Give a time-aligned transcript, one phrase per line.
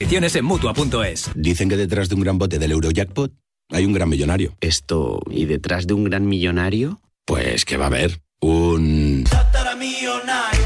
[0.00, 3.34] Condiciones en Mutua.es Dicen que detrás de un gran bote del Eurojackpot
[3.70, 4.56] hay un gran millonario.
[4.62, 7.02] Esto, ¿y detrás de un gran millonario?
[7.26, 9.24] Pues que va a haber un...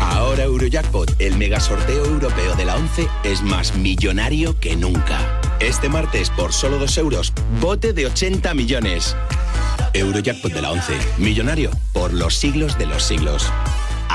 [0.00, 5.40] Ahora Eurojackpot, el mega sorteo europeo de la 11, es más millonario que nunca.
[5.58, 9.16] Este martes, por solo 2 euros, bote de 80 millones.
[9.94, 13.50] Eurojackpot de la 11, millonario por los siglos de los siglos.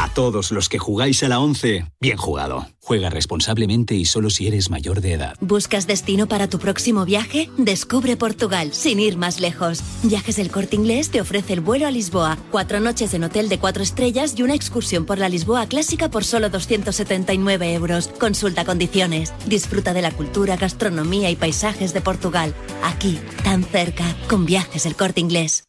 [0.02, 2.66] A todos los que jugáis a la 11, bien jugado.
[2.79, 5.36] Juega responsablemente y solo si eres mayor de edad.
[5.41, 7.49] ¿Buscas destino para tu próximo viaje?
[7.57, 9.81] Descubre Portugal, sin ir más lejos.
[10.04, 13.59] Viajes El Corte Inglés te ofrece el vuelo a Lisboa, cuatro noches en hotel de
[13.59, 18.07] cuatro estrellas y una excursión por la Lisboa clásica por solo 279 euros.
[18.07, 19.34] Consulta condiciones.
[19.48, 22.55] Disfruta de la cultura, gastronomía y paisajes de Portugal.
[22.85, 25.69] Aquí, tan cerca, con Viajes El Corte Inglés.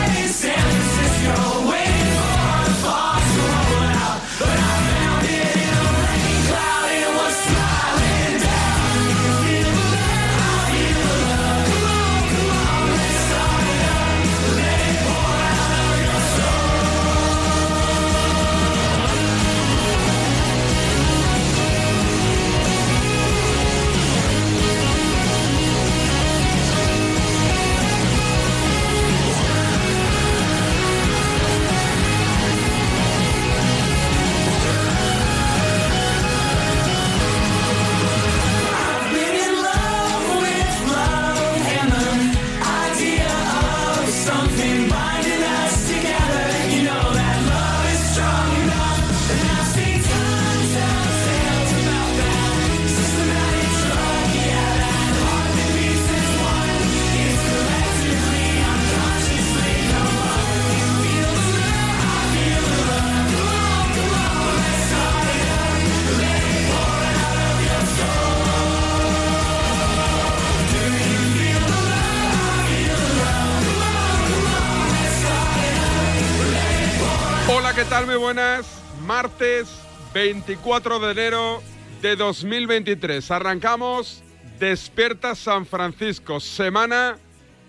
[78.33, 78.81] Buenas.
[79.05, 79.67] Martes
[80.13, 81.61] 24 de enero
[82.01, 83.29] de 2023.
[83.29, 84.23] Arrancamos
[84.57, 86.39] Despierta San Francisco.
[86.39, 87.17] Semana,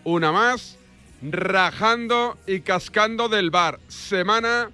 [0.04, 0.78] una más,
[1.20, 3.80] rajando y cascando del bar.
[3.88, 4.70] Semana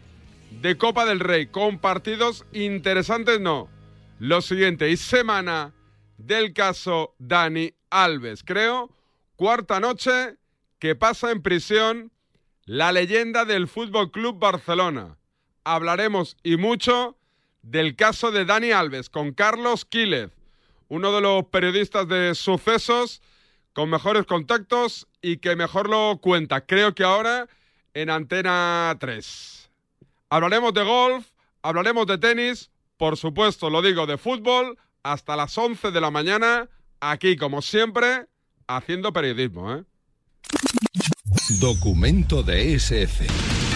[0.50, 3.70] de Copa del Rey, con partidos interesantes, no.
[4.18, 5.72] Lo siguiente, y semana
[6.18, 8.44] del caso Dani Alves.
[8.44, 8.90] Creo,
[9.36, 10.36] cuarta noche
[10.78, 12.12] que pasa en prisión
[12.66, 15.17] la leyenda del Fútbol Club Barcelona.
[15.74, 17.18] Hablaremos y mucho
[17.60, 20.30] del caso de Dani Alves con Carlos Quílez,
[20.88, 23.20] uno de los periodistas de sucesos
[23.74, 26.62] con mejores contactos y que mejor lo cuenta.
[26.64, 27.48] Creo que ahora
[27.92, 29.70] en Antena 3.
[30.30, 31.26] Hablaremos de golf,
[31.60, 36.70] hablaremos de tenis, por supuesto, lo digo, de fútbol, hasta las 11 de la mañana,
[37.00, 38.24] aquí como siempre,
[38.66, 39.74] haciendo periodismo.
[39.74, 39.84] ¿eh?
[41.60, 43.67] Documento de SF.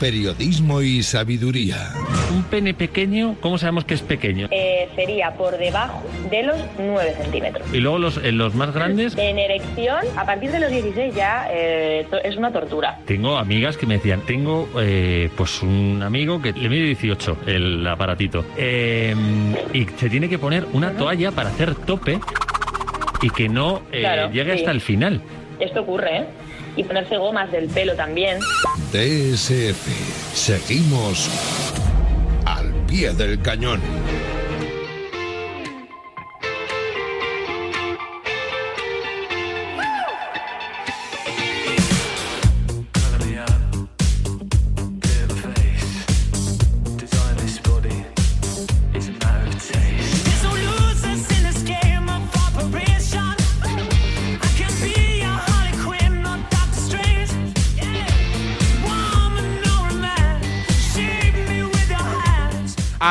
[0.00, 1.92] Periodismo y sabiduría.
[2.34, 4.48] Un pene pequeño, ¿cómo sabemos que es pequeño?
[4.50, 7.68] Eh, sería por debajo de los 9 centímetros.
[7.74, 9.14] Y luego los, en los más grandes.
[9.18, 12.98] En erección, a partir de los 16 ya eh, es una tortura.
[13.04, 17.86] Tengo amigas que me decían, tengo eh, pues un amigo que le mide 18 el
[17.86, 19.14] aparatito eh,
[19.74, 22.18] y se tiene que poner una toalla para hacer tope
[23.20, 24.58] y que no eh, Claro, llegue sí.
[24.60, 25.20] hasta el final.
[25.58, 26.24] Esto ocurre, ¿eh?
[26.76, 28.38] Y ponerse gomas del pelo también.
[28.92, 30.34] DSF.
[30.34, 31.28] Seguimos
[32.44, 33.80] al pie del cañón.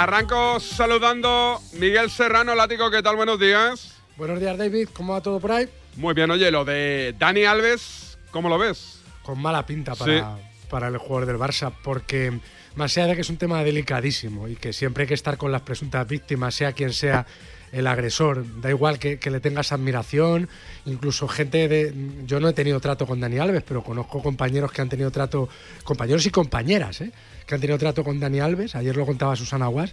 [0.09, 3.15] Arranco saludando Miguel Serrano, Lático, ¿qué tal?
[3.15, 3.93] Buenos días.
[4.17, 4.89] Buenos días, David.
[4.91, 5.69] ¿Cómo va todo por ahí?
[5.97, 9.01] Muy bien, oye, lo de Dani Alves, ¿cómo lo ves?
[9.21, 12.39] Con mala pinta para, para el jugador del Barça, porque
[12.73, 15.51] más allá de que es un tema delicadísimo y que siempre hay que estar con
[15.51, 17.27] las presuntas víctimas, sea quien sea
[17.71, 20.49] el agresor, da igual que, que le tengas admiración,
[20.85, 21.93] incluso gente de...
[22.25, 25.49] Yo no he tenido trato con Dani Alves, pero conozco compañeros que han tenido trato,
[25.83, 27.11] compañeros y compañeras, ¿eh?
[27.49, 28.75] Que han tenido trato con Dani Alves.
[28.75, 29.91] Ayer lo contaba Susana Guas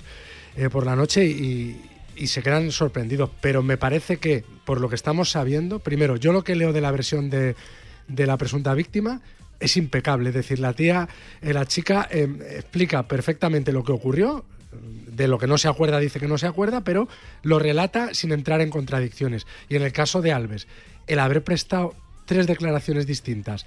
[0.56, 1.80] eh, por la noche y,
[2.26, 3.30] se quedan sorprendidos.
[3.40, 6.80] Pero me parece que, por lo que estamos sabiendo, primero, yo lo que leo de
[6.80, 7.56] la versión de,
[8.08, 9.22] de la presunta víctima
[9.58, 10.28] es impecable.
[10.28, 11.08] Es decir, la tía,
[11.40, 14.44] eh, la chica eh, explica perfectamente lo que ocurrió.
[14.70, 17.08] De lo que no se acuerda, dice que no se acuerda, pero
[17.42, 19.46] lo relata sin entrar en contradicciones.
[19.70, 20.66] Y en el caso de Alves,
[21.06, 21.94] el haber prestado
[22.26, 23.64] tres declaraciones distintas,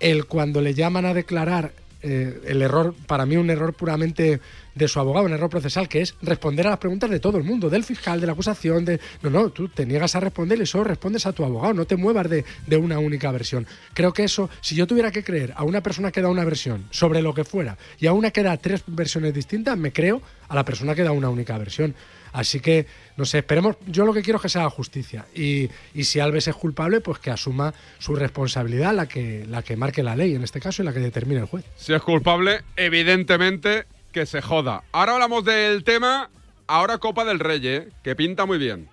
[0.00, 1.72] el cuando le llaman a declarar
[2.02, 4.40] eh, el error, para mí un error puramente
[4.74, 7.44] de su abogado, un error procesal, que es responder a las preguntas de todo el
[7.44, 9.00] mundo, del fiscal, de la acusación, de...
[9.22, 11.96] No, no, tú te niegas a responder y solo respondes a tu abogado, no te
[11.96, 13.66] muevas de, de una única versión.
[13.94, 16.86] Creo que eso, si yo tuviera que creer a una persona que da una versión
[16.90, 20.54] sobre lo que fuera y a una que da tres versiones distintas, me creo a
[20.54, 21.94] la persona que da una única versión.
[22.32, 22.86] Así que,
[23.16, 23.76] no sé, esperemos.
[23.86, 25.26] Yo lo que quiero es que se haga justicia.
[25.34, 29.76] Y, y, si Alves es culpable, pues que asuma su responsabilidad, la que, la que
[29.76, 31.64] marque la ley en este caso y la que determine el juez.
[31.76, 34.82] Si es culpable, evidentemente que se joda.
[34.92, 36.30] Ahora hablamos del tema,
[36.66, 37.88] ahora Copa del Rey, ¿eh?
[38.02, 38.88] que pinta muy bien.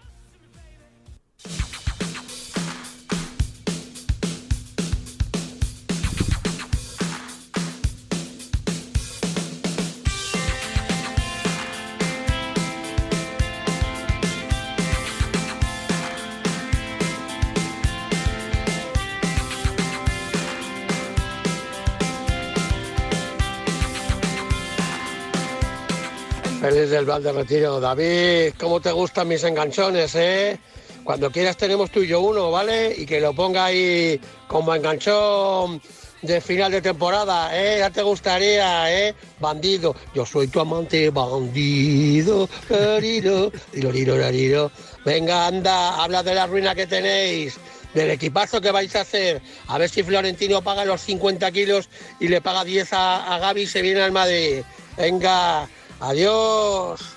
[26.85, 27.79] Feliz del Val de Retiro.
[27.79, 30.59] David, ¿cómo te gustan mis enganchones, eh?
[31.03, 32.93] Cuando quieras tenemos tú y yo uno, ¿vale?
[32.95, 35.81] Y que lo ponga ahí como enganchón
[36.21, 37.77] de final de temporada, ¿eh?
[37.79, 39.15] Ya te gustaría, ¿eh?
[39.39, 39.95] Bandido.
[40.13, 42.47] Yo soy tu amante, bandido.
[42.69, 44.71] Lariro, lariro, lariro.
[45.03, 47.57] Venga, anda, habla de la ruina que tenéis
[47.95, 49.41] del equipazo que vais a hacer.
[49.69, 51.89] A ver si Florentino paga los 50 kilos
[52.19, 54.61] y le paga 10 a, a Gaby y se viene al Madrid.
[54.97, 55.67] Venga,
[55.99, 57.15] Adiós.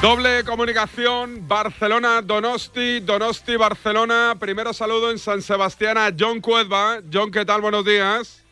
[0.00, 4.36] Doble comunicación, Barcelona, Donosti, Donosti, Barcelona.
[4.38, 7.00] Primero saludo en San Sebastián a John Cuedva.
[7.10, 7.62] John, ¿qué tal?
[7.62, 8.44] Buenos días.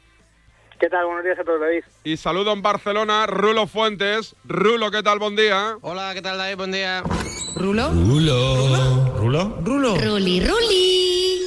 [0.80, 1.04] ¿Qué tal?
[1.04, 1.84] Buenos días a todos, David.
[2.04, 4.34] Y saludo en Barcelona, Rulo Fuentes.
[4.44, 5.18] Rulo, ¿qué tal?
[5.18, 5.76] Buen día.
[5.82, 6.56] Hola, ¿qué tal, David?
[6.56, 7.02] Buen día.
[7.56, 7.90] ¿Rulo?
[7.90, 9.14] Rulo.
[9.18, 9.58] ¿Rulo?
[9.62, 9.96] Rulo.
[9.96, 11.42] Ruli, Ruli.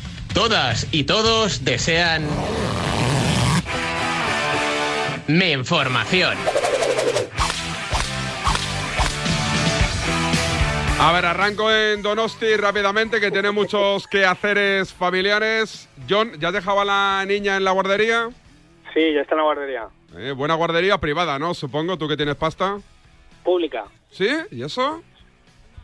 [0.34, 2.26] Todas y todos desean...
[5.26, 6.36] Mi información.
[11.00, 15.88] A ver, arranco en Donosti rápidamente, que tiene muchos quehaceres familiares.
[16.08, 18.28] John, ¿ya has dejado a la niña en la guardería?
[18.92, 19.88] Sí, ya está en la guardería.
[20.16, 21.54] Eh, buena guardería privada, ¿no?
[21.54, 22.78] Supongo, tú que tienes pasta.
[23.44, 23.84] Pública.
[24.10, 24.28] ¿Sí?
[24.50, 25.02] ¿Y eso?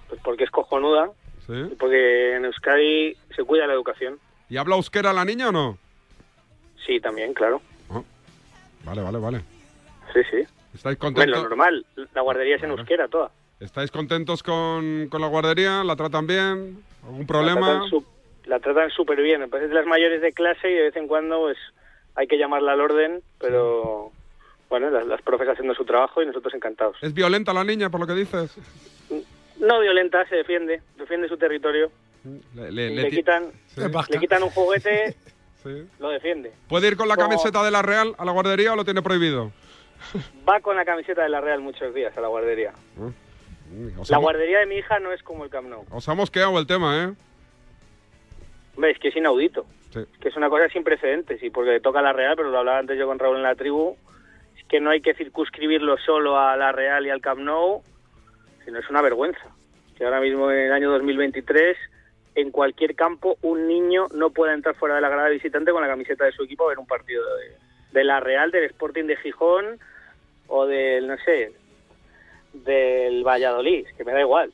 [0.08, 1.10] Pues porque es cojonuda.
[1.46, 1.54] Sí.
[1.72, 4.18] Y porque en Euskadi se cuida la educación.
[4.48, 5.78] ¿Y habla euskera la niña o no?
[6.86, 7.60] Sí, también, claro.
[7.90, 8.04] Oh.
[8.84, 9.40] Vale, vale, vale.
[10.12, 10.36] Sí, sí.
[10.74, 11.42] ¿Estáis Bueno, contentos?
[11.42, 13.30] lo normal, la guardería es en euskera toda.
[13.60, 15.82] ¿Estáis contentos con, con la guardería?
[15.82, 16.82] ¿La tratan bien?
[17.04, 17.82] ¿Algún problema?
[18.44, 19.42] La tratan súper bien.
[19.42, 21.56] Es de las mayores de clase y de vez en cuando pues
[22.14, 24.12] hay que llamarla al orden, pero
[24.68, 26.96] bueno, las, las profes haciendo su trabajo y nosotros encantados.
[27.02, 28.54] ¿Es violenta la niña, por lo que dices?
[29.58, 31.90] No violenta, se defiende, defiende su territorio.
[32.54, 35.14] Le, le- Y le le ti- quitan, le quitan un juguete,
[35.62, 35.86] Sí.
[35.98, 36.52] lo defiende.
[36.68, 39.52] ¿Puede ir con la camiseta de la Real a la guardería o lo tiene prohibido?
[40.48, 42.72] Va con la camiseta de la Real muchos días a la guardería.
[43.98, 45.84] Os La hemos- guardería de mi hija no es como el Camp Nou.
[45.90, 47.12] Os ha mosqueado el tema, ¿eh?
[48.74, 49.66] Hombre, es que es inaudito.
[49.92, 50.00] Sí.
[50.20, 52.58] que es una cosa sin precedentes y porque le toca a la Real, pero lo
[52.58, 53.96] hablaba antes yo con Raúl en la tribu,
[54.58, 57.82] es que no hay que circunscribirlo solo a la Real y al Camp Nou,
[58.64, 59.46] sino es una vergüenza.
[59.96, 61.78] Que ahora mismo en el año 2023
[62.36, 65.88] en cualquier campo un niño no pueda entrar fuera de la grada visitante con la
[65.88, 67.56] camiseta de su equipo a ver un partido de,
[67.92, 69.80] de la Real, del Sporting de Gijón
[70.46, 71.52] o del, no sé,
[72.52, 74.52] del Valladolid, que me da igual.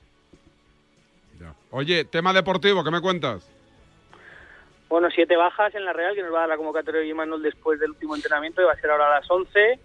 [1.70, 3.48] Oye, tema deportivo, ¿qué me cuentas?
[4.88, 7.42] Bueno, siete bajas en la Real, que nos va a dar la convocatoria de Imanol
[7.42, 9.80] después del último entrenamiento, que va a ser ahora a las 11.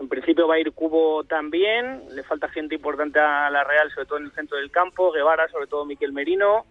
[0.00, 4.06] En principio va a ir Cubo también, le falta gente importante a la Real, sobre
[4.06, 6.66] todo en el centro del campo, Guevara, sobre todo Miquel Merino,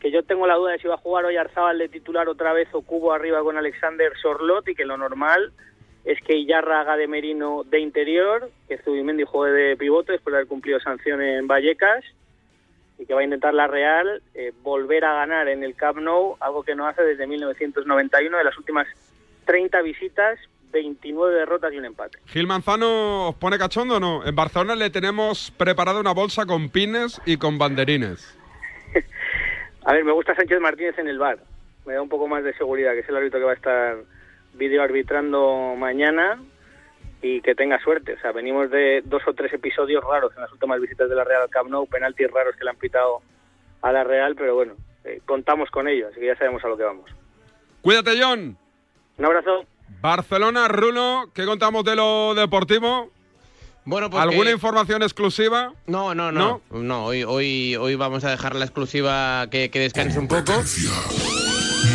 [0.00, 2.52] que yo tengo la duda de si va a jugar hoy Arzábal de titular otra
[2.52, 5.52] vez o Cubo arriba con Alexander Sorlot y que lo normal
[6.04, 10.38] es que Iyarra haga de Merino de interior, que Zubimendi juegue de pivote después de
[10.38, 12.04] haber cumplido sanción en Vallecas
[12.98, 16.36] y que va a intentar la Real eh, volver a ganar en el Camp Nou,
[16.40, 18.86] algo que no hace desde 1991, de las últimas
[19.44, 20.38] 30 visitas,
[20.72, 22.18] 29 derrotas y un empate.
[22.26, 24.24] ¿Gil Manzano os pone cachondo o no?
[24.24, 28.37] En Barcelona le tenemos preparada una bolsa con pines y con banderines.
[29.88, 31.38] A ver, me gusta Sánchez Martínez en el bar.
[31.86, 33.96] Me da un poco más de seguridad, que es el árbitro que va a estar
[34.52, 36.38] video arbitrando mañana
[37.22, 38.12] y que tenga suerte.
[38.12, 41.24] O sea, venimos de dos o tres episodios raros en las últimas visitas de la
[41.24, 43.22] Real al Camp Nou, penaltis raros que le han pitado
[43.80, 46.76] a la Real, pero bueno, eh, contamos con ello, así que ya sabemos a lo
[46.76, 47.10] que vamos.
[47.80, 48.58] Cuídate, John.
[49.16, 49.64] Un abrazo.
[50.02, 53.10] Barcelona, Rulo, ¿qué contamos de lo deportivo?
[53.88, 55.72] Bueno, pues ¿Alguna información exclusiva?
[55.86, 56.60] No, no, no.
[56.70, 60.52] No, hoy, hoy, hoy vamos a dejar la exclusiva que, que descanse un poco.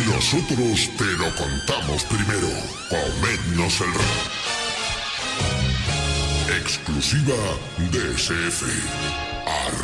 [0.08, 2.48] Nosotros te lo contamos primero.
[2.90, 4.32] Comednos el ra-
[6.58, 7.36] Exclusiva
[7.92, 9.23] DSF.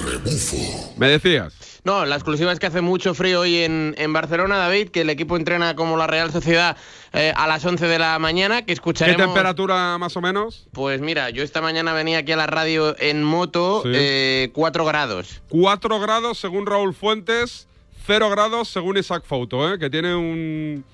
[0.04, 0.92] Rebufo.
[0.96, 1.54] Me decías.
[1.82, 5.08] No, la exclusiva es que hace mucho frío hoy en, en Barcelona, David, que el
[5.10, 6.76] equipo entrena como la Real Sociedad
[7.14, 9.22] eh, a las 11 de la mañana, que ¿Qué escucharemos...
[9.26, 10.68] temperatura más o menos?
[10.72, 13.90] Pues mira, yo esta mañana venía aquí a la radio en moto, Sí.
[13.94, 15.40] eh, 4 grados.
[15.48, 17.66] 4 grados según Raúl Fuentes,
[18.06, 19.78] 0 grados según Isaac Fouto, ¿eh?
[19.78, 20.84] que tiene un,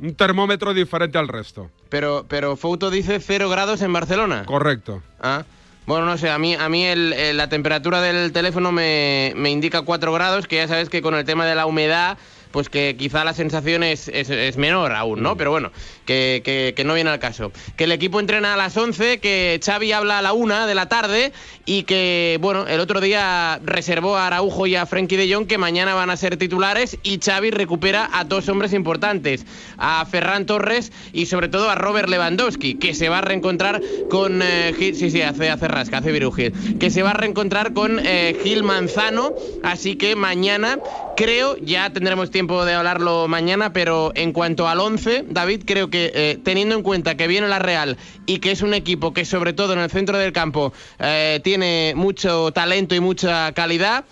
[0.00, 1.70] un termómetro diferente al resto.
[1.88, 4.42] Pero, pero Fouto dice 0 grados en Barcelona.
[4.44, 5.02] Correcto.
[5.20, 5.44] Ah.
[5.86, 9.50] Bueno, no sé, a mí, a mí el- el- la temperatura del teléfono me, me
[9.50, 12.18] indica 4 grados, que ya sabes que con el tema de la humedad,
[12.50, 15.36] pues que quizá la sensación es, es- es menor aún, ¿no?
[15.36, 15.70] Pero bueno,
[16.06, 17.52] que, no viene al caso.
[17.76, 20.88] Que el equipo entrena a las 11, que Xavi habla a la 1 de la
[20.88, 21.32] tarde
[21.64, 25.58] y que, bueno, el otro día reservó a Araujo y a Frenkie de Jong, que
[25.58, 29.44] mañana van a ser titulares, y Xavi recupera a dos hombres importantes,
[29.76, 34.40] a Ferran Torres y sobre todo a Robert Lewandowski, que se va a reencontrar con
[34.42, 37.98] eh, sí, sí, hace, hace rasca, hace Viru Gil, que se va a reencontrar con
[37.98, 39.34] eh, Gil Manzano,
[39.64, 40.78] así que mañana
[41.16, 45.95] creo, ya tendremos tiempo de hablarlo mañana, pero en cuanto al 11, David, creo que
[45.96, 49.52] eh, teniendo en cuenta que viene la Real y que es un equipo que sobre
[49.52, 54.04] todo en el centro del campo eh, tiene mucho talento y mucha calidad,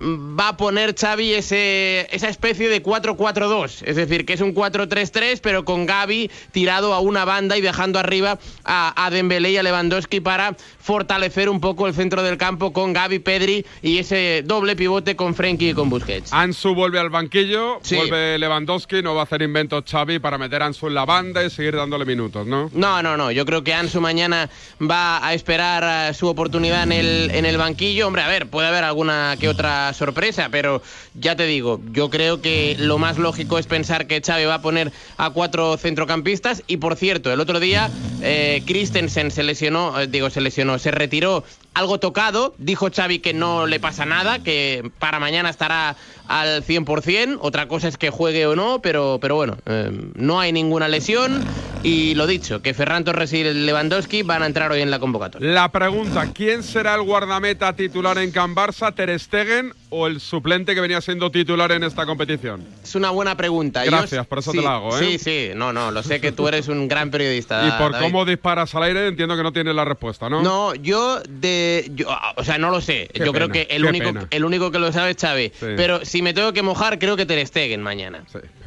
[0.00, 5.40] va a poner Xavi ese, esa especie de 4-4-2, es decir, que es un 4-3-3,
[5.42, 9.62] pero con Gaby tirado a una banda y dejando arriba a, a Dembélé y a
[9.62, 14.76] Lewandowski para fortalecer un poco el centro del campo con Gaby, Pedri y ese doble
[14.76, 16.32] pivote con Frenkie y con Busquets.
[16.32, 17.96] Ansu vuelve al banquillo, Sí.
[17.96, 21.44] vuelve Lewandowski, no va a hacer inventos Xavi para meter a Ansu en la banda
[21.44, 22.70] y seguir dándole minutos, ¿no?
[22.72, 23.30] No, no, no.
[23.30, 24.48] Yo creo que Ansu mañana
[24.80, 28.06] va a esperar eh, su oportunidad en el, en el banquillo.
[28.06, 30.82] Hombre, a ver, puede haber alguna que otra sorpresa, pero
[31.14, 34.62] ya te digo, yo creo que lo más lógico es pensar que Xavi va a
[34.62, 36.62] poner a cuatro centrocampistas.
[36.66, 37.90] Y por cierto, el otro día
[38.22, 42.54] eh, Christensen se lesionó, eh, digo, se lesionó, se retiró algo tocado.
[42.58, 45.96] Dijo Xavi que no le pasa nada, que para mañana estará
[46.28, 47.38] al 100%.
[47.40, 51.42] Otra cosa es que juegue o no, pero, pero bueno, eh, no hay ninguna lesión.
[51.82, 55.52] Y lo dicho, que Ferran Torres y Lewandowski van a entrar hoy en la convocatoria.
[55.52, 60.74] La pregunta, ¿quién será el guardameta titular en Can Barça, Ter Stegen o el suplente
[60.74, 62.64] que venía siendo titular en esta competición?
[62.82, 63.84] Es una buena pregunta.
[63.84, 65.04] Gracias, por eso sí, te la hago, ¿eh?
[65.04, 67.66] Sí, sí, no, no, lo sé que tú eres un gran periodista.
[67.68, 68.06] y por David.
[68.06, 70.42] cómo disparas al aire entiendo que no tienes la respuesta, ¿no?
[70.42, 71.90] No, yo de.
[71.94, 73.08] yo- o sea, no lo sé.
[73.12, 74.26] Qué yo creo que el único, pena.
[74.30, 75.52] el único que lo sabe es Xavi.
[75.58, 75.66] Sí.
[75.76, 78.24] Pero si me tengo que mojar, creo que Ter Stegen mañana.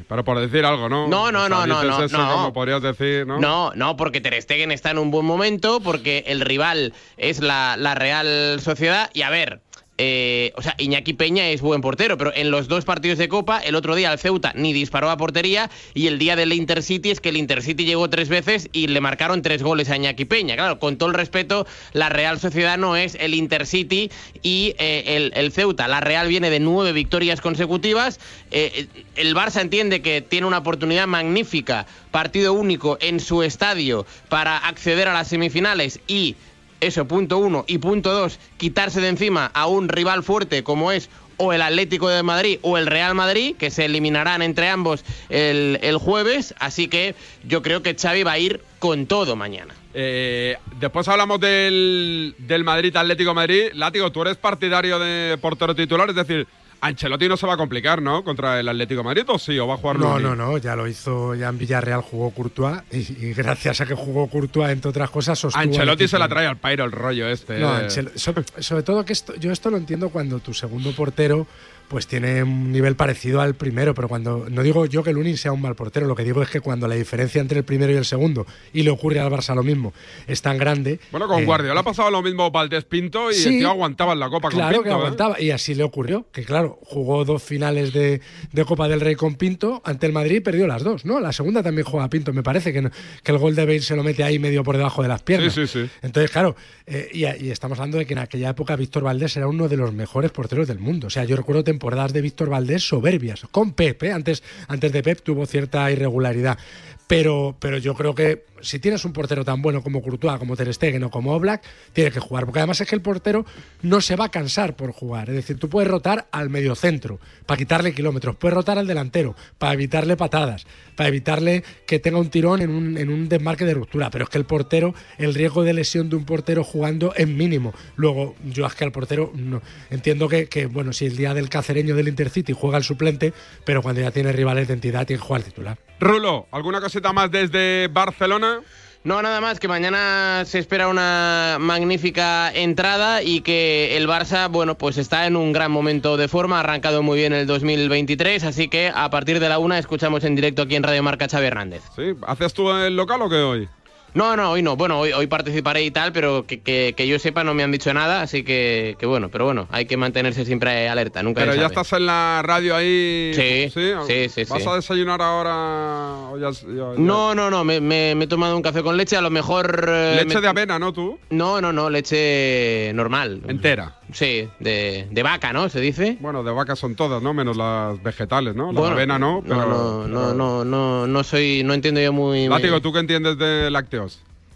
[0.07, 1.07] Pero por decir algo, ¿no?
[1.07, 2.31] No, no, O sea, no, no, no, eso no.
[2.33, 3.39] como podrías decir, ¿no?
[3.39, 7.77] No, no, porque Ter Stegen está en un buen momento, porque el rival es la,
[7.77, 9.09] la Real Sociedad.
[9.13, 9.61] Y a ver,
[10.03, 13.59] eh, o sea, Iñaki Peña es buen portero, pero en los dos partidos de Copa,
[13.59, 17.21] el otro día el Ceuta ni disparó a portería y el día del Intercity es
[17.21, 20.55] que el Intercity llegó tres veces y le marcaron tres goles a Iñaki Peña.
[20.55, 24.09] Claro, con todo el respeto, la Real Sociedad no es el Intercity
[24.41, 25.87] y eh, el, el Ceuta.
[25.87, 28.19] La Real viene de nueve victorias consecutivas.
[28.49, 34.57] Eh, el Barça entiende que tiene una oportunidad magnífica, partido único en su estadio para
[34.57, 36.37] acceder a las semifinales y
[36.81, 37.63] eso, punto uno.
[37.67, 42.07] Y punto dos, quitarse de encima a un rival fuerte como es o el Atlético
[42.09, 46.53] de Madrid o el Real Madrid, que se eliminarán entre ambos el, el jueves.
[46.59, 49.73] Así que yo creo que Xavi va a ir con todo mañana.
[49.93, 53.69] Eh, después hablamos del, del Madrid Atlético Madrid.
[53.73, 56.47] Látigo, tú eres partidario de portero titular, es decir,
[56.81, 58.23] Ancelotti no se va a complicar, ¿no?
[58.23, 59.57] Contra el Atlético de Madrid, ¿o sí?
[59.59, 62.79] ¿O va a jugar No, no, no, ya lo hizo, ya en Villarreal jugó Courtois
[62.91, 66.57] y, y gracias a que jugó Courtois, entre otras cosas, Ancelotti se la trae al
[66.57, 67.59] pairo el rollo este.
[67.59, 67.83] No, eh.
[67.87, 71.45] Anchel- sobre, sobre todo que esto, yo esto lo entiendo cuando tu segundo portero
[71.91, 75.51] pues tiene un nivel parecido al primero, pero cuando no digo yo que Lunin sea
[75.51, 77.97] un mal portero, lo que digo es que cuando la diferencia entre el primero y
[77.97, 79.93] el segundo y le ocurre al Barça lo mismo
[80.25, 80.99] es tan grande.
[81.11, 83.49] Bueno, con eh, Guardiola ha pasado lo mismo Valdés Pinto y Sí.
[83.49, 84.83] el tío aguantaba en la Copa Claro con Pinto.
[84.83, 84.93] que ¿eh?
[84.93, 88.21] aguantaba y así le ocurrió, que claro, jugó dos finales de,
[88.53, 91.19] de Copa del Rey con Pinto ante el Madrid y perdió las dos, ¿no?
[91.19, 93.97] La segunda también juega Pinto, me parece que, no- que el gol de Bale se
[93.97, 95.53] lo mete ahí medio por debajo de las piernas.
[95.53, 95.89] Sí, sí, sí.
[96.01, 96.55] Entonces, claro,
[96.87, 99.75] eh, y, y estamos hablando de que en aquella época Víctor Valdés era uno de
[99.75, 101.07] los mejores porteros del mundo.
[101.07, 103.41] O sea, yo recuerdo temporadas de Víctor Valdés soberbias.
[103.49, 106.59] Con Pep, antes, antes de Pep tuvo cierta irregularidad.
[107.07, 110.73] Pero, pero yo creo que si tienes un portero tan bueno como Courtois, como Ter
[110.73, 111.61] Stegen o como Oblak,
[111.93, 112.45] tiene que jugar.
[112.45, 113.45] Porque además es que el portero
[113.81, 115.29] no se va a cansar por jugar.
[115.29, 119.73] Es decir, tú puedes rotar al mediocentro para quitarle kilómetros, puedes rotar al delantero para
[119.73, 120.65] evitarle patadas,
[120.95, 124.09] para evitarle que tenga un tirón en un, en un desmarque de ruptura.
[124.09, 127.73] Pero es que el portero, el riesgo de lesión de un portero jugando es mínimo.
[127.95, 129.61] Luego, yo es que al portero no.
[129.89, 133.33] entiendo que, que, bueno, si el día del cacereño del Intercity juega el suplente,
[133.65, 135.90] pero cuando ya tiene rivales de entidad tiene que jugar el titular.
[136.01, 138.61] Rulo, ¿alguna cosita más desde Barcelona?
[139.03, 144.75] No, nada más, que mañana se espera una magnífica entrada y que el Barça, bueno,
[144.79, 148.67] pues está en un gran momento de forma, ha arrancado muy bien el 2023, así
[148.67, 151.83] que a partir de la una escuchamos en directo aquí en Radio Marca Xavi Hernández.
[151.95, 152.13] ¿Sí?
[152.25, 153.69] ¿Haces tú el local o qué hoy?
[154.13, 154.75] No, no, hoy no.
[154.75, 157.71] Bueno, hoy, hoy participaré y tal, pero que, que, que yo sepa no me han
[157.71, 161.53] dicho nada, así que, que bueno, pero bueno, hay que mantenerse siempre alerta, nunca Pero
[161.55, 161.73] ya sabe.
[161.73, 163.31] estás en la radio ahí.
[163.33, 164.69] Sí, sí, sí, sí, ¿Vas sí.
[164.69, 166.29] a desayunar ahora?
[166.31, 168.97] o ya- ya- ya- No, no, no, me, me- me he tomado un café con
[168.97, 169.85] leche, a lo mejor...
[169.87, 171.17] eh, Leche me- de avena, ¿no tú?
[171.29, 173.41] No, no, no, leche normal.
[173.47, 173.95] Entera.
[174.11, 175.69] Sí, de, de vaca, ¿no?
[175.69, 176.17] Se dice.
[176.19, 177.33] Bueno, de vaca son todas, ¿no?
[177.33, 178.73] Menos las vegetales, ¿no?
[178.73, 179.65] La Bueno, avena no, pero...
[179.65, 182.49] no, no, no, no, no soy, no entiendo yo muy.
[182.49, 184.00] Látigo, ¿tú qué entiendes de lácteos?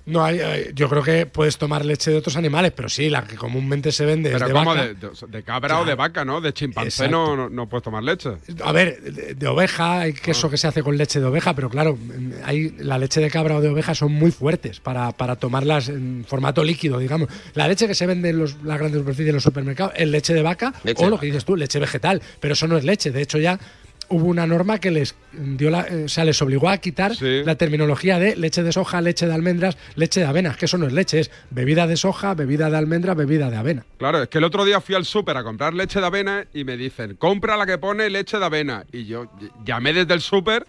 [0.08, 3.24] No hay, hay- yo creo que puedes tomar leche de otros animales, pero sí, la
[3.24, 4.86] que comúnmente se vende es Pero de como vaca.
[4.86, 6.42] de, de- de cabra o de vaca, ¿no?
[6.42, 8.30] De chimpancé no, no, no puedes tomar leche.
[8.64, 11.70] A ver, de, de oveja, hay queso que se hace con leche de oveja, pero
[11.72, 11.98] claro,
[12.44, 16.24] hay, la leche de cabra o de oveja son muy fuertes para, para tomarlas en
[16.28, 17.28] formato líquido, digamos.
[17.56, 20.34] La leche que se vende en los, las grandes superficies en los supermercados es leche
[20.36, 22.84] de vaca Leche o de lo que dices tú, leche vegetal, pero eso no es
[22.84, 23.10] leche.
[23.12, 23.60] De hecho, ya
[24.10, 27.14] hubo una norma que les dio la, eh, o sea, les obligó a quitar
[27.46, 30.88] la terminología de leche de soja, leche de almendras, leche de avena, que eso no
[30.88, 33.86] es leche, es bebida de soja, bebida de almendra, bebida de avena.
[33.98, 36.64] Claro, es que el otro día fui al súper a comprar leche de avena y
[36.64, 38.86] me dicen, compra la que pone leche de avena.
[38.92, 40.66] Y yo ll- llamé desde el súper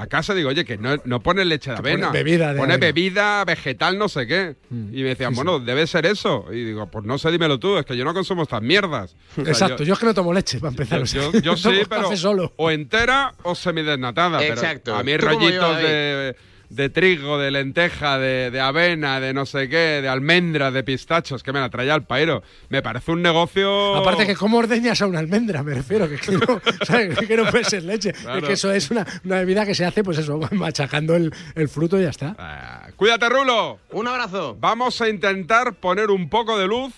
[0.00, 2.10] a casa digo, oye, que no, no pone leche de Que pone avena.
[2.10, 2.86] bebida de Pone avena.
[2.86, 4.56] bebida vegetal no sé qué.
[4.70, 6.46] Y me decían, bueno, debe ser eso.
[6.52, 9.16] Y digo, pues no sé, dímelo tú, es que yo no consumo estas mierdas.
[9.38, 10.98] O sea, Exacto, yo, es que no tomo leche, para empezar.
[11.04, 12.52] Yo, o sea, yo- yo tomo sí, pero solo.
[12.56, 14.38] o entera o semidesnatada.
[14.38, 14.94] pero Exacto.
[14.94, 16.36] a mí ¿Tú cómo rollitos de,
[16.70, 21.42] de trigo, de lenteja, de, de avena, de no sé qué, de almendras, de pistachos,
[21.42, 22.42] que me la traía al pairo.
[22.68, 23.96] Me parece un negocio...
[23.96, 27.18] Aparte que cómo ordeñas a una almendra, me refiero, que, que no, ¿sabes?
[27.18, 28.12] que no puede ser leche.
[28.12, 28.38] Claro.
[28.38, 31.68] Es que eso es una, una bebida que se hace, pues eso, machacando el, el
[31.68, 32.34] fruto y ya está.
[32.38, 33.78] Ah, Cuídate, Rulo.
[33.92, 34.56] Un abrazo.
[34.60, 36.92] Vamos a intentar poner un poco de luz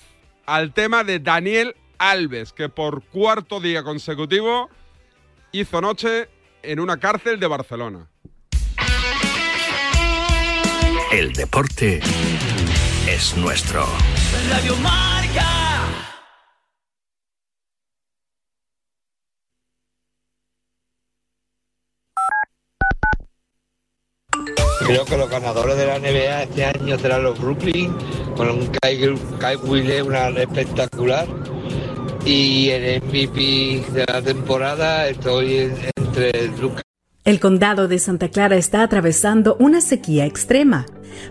[0.47, 4.69] al tema de Daniel Alves, que por cuarto día consecutivo
[5.53, 6.29] hizo noche
[6.63, 8.09] en una cárcel de Barcelona.
[11.11, 12.01] El deporte
[13.09, 13.85] es nuestro.
[14.51, 15.47] Radio Marca.
[24.87, 27.95] Creo que los ganadores de la NBA este año serán los Brooklyn,
[28.37, 31.27] con un Kyle, Kyle Willis, una espectacular.
[32.25, 36.83] Y el MVP de la temporada estoy en- entre Luka
[37.23, 40.87] El condado de Santa Clara está atravesando una sequía extrema,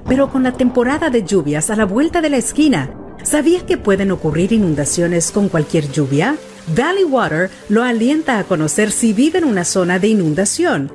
[0.08, 4.12] pero con la temporada de lluvias a la vuelta de la esquina, ¿sabías que pueden
[4.12, 6.36] ocurrir inundaciones con cualquier lluvia?
[6.76, 10.92] Valley Water lo alienta a conocer si vive en una zona de inundación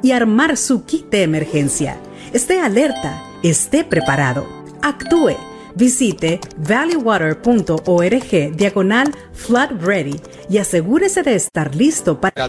[0.00, 1.98] y armar su kit de emergencia.
[2.32, 4.46] Esté alerta, esté preparado,
[4.80, 5.34] actúe.
[5.74, 12.48] Visite valleywater.org diagonal flood ready y asegúrese de estar listo para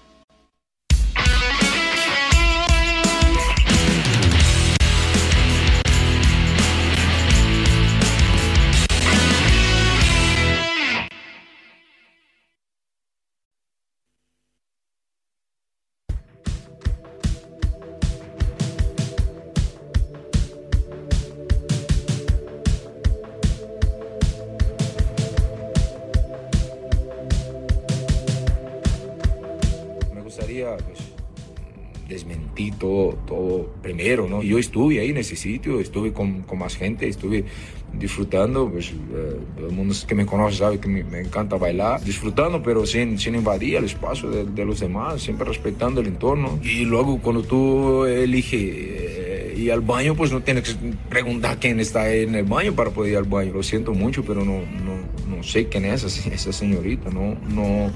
[32.11, 34.43] Desmentir todo, todo primero, ¿no?
[34.43, 37.45] Yo estuve ahí en ese sitio, estuve con, con más gente, estuve
[37.93, 42.61] disfrutando, pues eh, el mundo que me conoce sabe que me, me encanta bailar, disfrutando,
[42.63, 46.59] pero sin, sin invadir el espacio de, de los demás, siempre respetando el entorno.
[46.63, 51.79] Y luego cuando tú eliges eh, ir al baño, pues no tienes que preguntar quién
[51.79, 53.53] está en el baño para poder ir al baño.
[53.53, 57.91] Lo siento mucho, pero no, no, no sé quién es esa, esa señorita, no, no,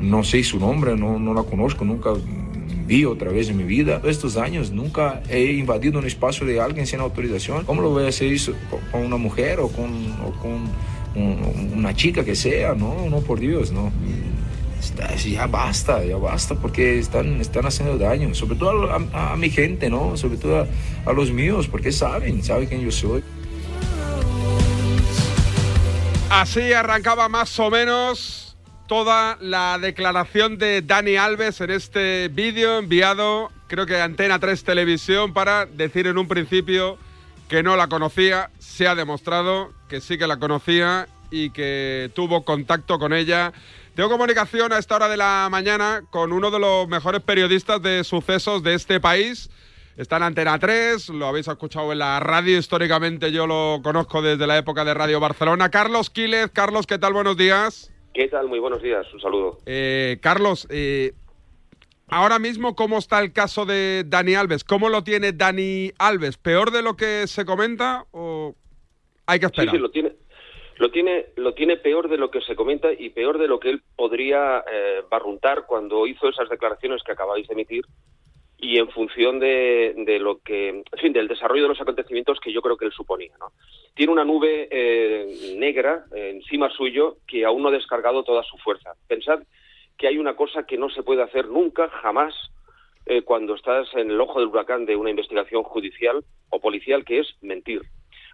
[0.00, 2.10] no sé su nombre, no, no la conozco, nunca
[2.86, 4.00] vi otra vez en mi vida.
[4.04, 7.64] Estos años nunca he invadido un espacio de alguien sin autorización.
[7.64, 8.52] ¿Cómo lo voy a hacer eso
[8.92, 9.90] con una mujer o con,
[10.24, 10.52] o con
[11.14, 12.74] un- una chica que sea?
[12.74, 13.90] No, no, por Dios, no.
[15.28, 19.50] Ya basta, ya basta, porque están, están haciendo daño, sobre todo a, a- a mi
[19.50, 20.16] gente, ¿no?
[20.16, 20.66] Sobre todo a,
[21.10, 23.22] a los míos, porque saben, saben quién yo soy.
[26.30, 28.45] Así arrancaba más o menos
[28.86, 35.32] toda la declaración de Dani Alves en este vídeo enviado, creo que Antena 3 Televisión,
[35.32, 36.98] para decir en un principio
[37.48, 38.50] que no la conocía.
[38.58, 43.52] Se ha demostrado que sí que la conocía y que tuvo contacto con ella.
[43.94, 48.04] Tengo comunicación a esta hora de la mañana con uno de los mejores periodistas de
[48.04, 49.50] sucesos de este país.
[49.96, 54.46] Está en Antena 3, lo habéis escuchado en la radio, históricamente yo lo conozco desde
[54.46, 55.70] la época de Radio Barcelona.
[55.70, 57.14] Carlos Quílez, Carlos, ¿qué tal?
[57.14, 57.90] Buenos días.
[58.16, 58.48] ¿Qué tal?
[58.48, 59.58] Muy buenos días, un saludo.
[59.66, 61.12] Eh, Carlos, eh,
[62.08, 64.64] ahora mismo, ¿cómo está el caso de Dani Alves?
[64.64, 66.38] ¿Cómo lo tiene Dani Alves?
[66.38, 68.54] ¿Peor de lo que se comenta o
[69.26, 69.74] hay que Sí, esperar?
[69.74, 70.12] sí, lo tiene,
[70.78, 73.68] lo tiene, lo tiene peor de lo que se comenta y peor de lo que
[73.68, 77.84] él podría eh, barruntar cuando hizo esas declaraciones que acabáis de emitir
[78.58, 82.50] y en función de, de lo que, en fin, del desarrollo de los acontecimientos que
[82.50, 83.52] yo creo que él suponía, ¿no?
[83.94, 88.56] Tiene una nube eh, negra eh, encima suyo que aún no ha descargado toda su
[88.58, 88.92] fuerza.
[89.08, 89.42] Pensad
[89.98, 92.34] que hay una cosa que no se puede hacer nunca, jamás,
[93.06, 97.20] eh, cuando estás en el ojo del huracán de una investigación judicial o policial, que
[97.20, 97.82] es mentir.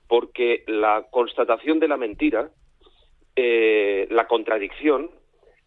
[0.09, 2.51] Porque la constatación de la mentira,
[3.37, 5.11] eh, la contradicción,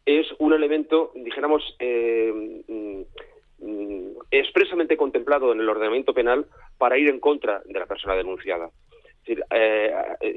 [0.06, 3.02] es un elemento, dijéramos, mm,
[3.60, 6.46] mm, expresamente contemplado en el ordenamiento penal
[6.78, 8.70] para ir en contra de la persona denunciada.
[9.26, 9.92] Decir, eh,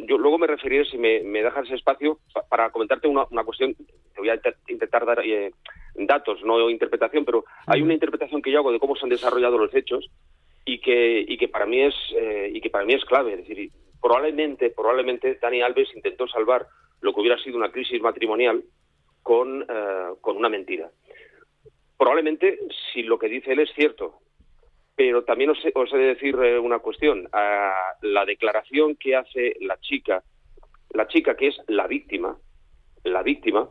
[0.09, 3.45] yo luego me referiré, si me, me dejas ese espacio, pa- para comentarte una, una
[3.45, 3.75] cuestión.
[3.75, 5.53] Te voy a intentar dar eh,
[5.95, 9.59] datos, no interpretación, pero hay una interpretación que yo hago de cómo se han desarrollado
[9.59, 10.11] los hechos
[10.65, 13.35] y que, y que para mí es eh, y que para mí es clave.
[13.35, 13.71] Es decir,
[14.01, 16.67] probablemente, probablemente Dani Alves intentó salvar
[17.03, 18.65] lo que hubiera sido una crisis matrimonial
[19.23, 20.91] con, eh, con una mentira.
[21.97, 22.59] Probablemente,
[22.93, 24.21] si lo que dice él es cierto,
[24.99, 27.29] pero también os, he- de decir eh, una cuestión.
[27.33, 30.25] Ah, la declaración que hace la chica,
[30.91, 32.37] la chica que es la víctima,
[33.05, 33.69] la víctima,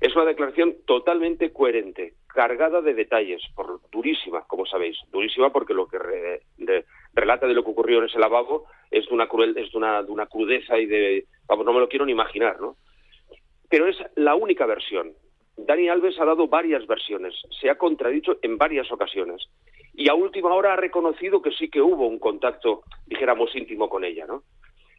[0.00, 5.86] es una declaración totalmente coherente, cargada de detalles, por, durísima, como sabéis, durísima porque lo
[5.86, 5.98] que
[7.12, 9.76] relata de lo que ocurrió en ese lavabo es de una cruel, es de
[10.08, 12.76] una crudeza y de, vamos, no me lo quiero ni imaginar, ¿no?
[13.68, 15.12] Pero es la única versión.
[15.58, 19.48] Dani Alves ha dado varias versiones, se ha contradicho en varias ocasiones
[19.94, 24.04] y a última hora ha reconocido que sí que hubo un contacto, dijéramos, íntimo con
[24.04, 24.42] ella, ¿no?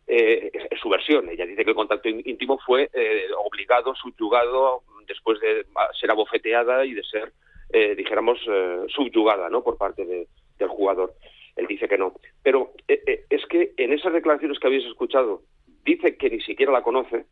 [0.06, 1.30] Eh, es, su versión.
[1.30, 6.12] Ella dice que el contacto ín- íntimo fue eh, obligado, subyugado, después de ah, ser
[6.12, 7.32] abofeteada y de ser,
[7.72, 9.64] eh, dijéramos, eh, subyugada, ¿no?
[9.64, 11.14] Por parte de- del jugador.
[11.56, 12.14] Él dice que no.
[12.44, 15.44] Pero es que en esas declaraciones que habéis escuchado,
[15.86, 17.26] dice que ni siquiera la conoce,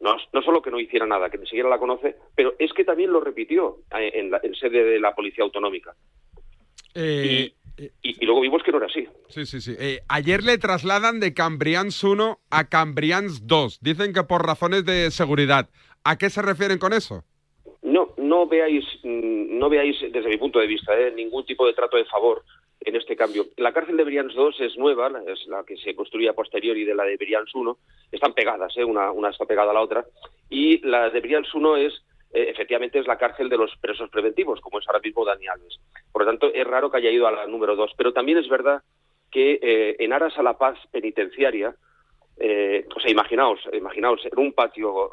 [0.00, 2.84] no, no solo que no hiciera nada, que ni siquiera la conoce, pero es que
[2.84, 5.94] también lo repitió eh, en, la, en sede de la Policía Autonómica.
[6.94, 7.52] Eh,
[8.02, 9.06] Y, y luego vimos que no era así.
[9.28, 9.76] Sí, sí, sí.
[9.78, 13.78] Eh, ayer le trasladan de Cambrians 1 a Cambrians 2.
[13.80, 15.68] Dicen que por razones de seguridad.
[16.02, 17.22] ¿A qué se refieren con eso?
[17.82, 21.72] No, no veáis, mm, no veáis desde mi punto de vista eh, ningún tipo de
[21.74, 22.42] trato de favor
[22.88, 23.46] en este cambio.
[23.56, 26.94] La cárcel de Brians 2 es nueva, es la que se construye a posteriori de
[26.94, 27.78] la de Brians 1.
[28.10, 30.04] Están pegadas, eh, una, está pegada a la otra.
[30.48, 31.92] Y la de Brians 1 es,
[32.32, 35.78] eh, efectivamente, es la cárcel de los presos preventivos, como es ahora mismo Dani Alves.
[36.10, 37.92] Por lo tanto, es raro que haya ido a la número 2.
[37.96, 38.82] Pero también es verdad
[39.30, 41.74] que eh, en aras a la paz penitenciaria,
[42.38, 45.10] eh, o sea, imaginaos, imaginaos en un patio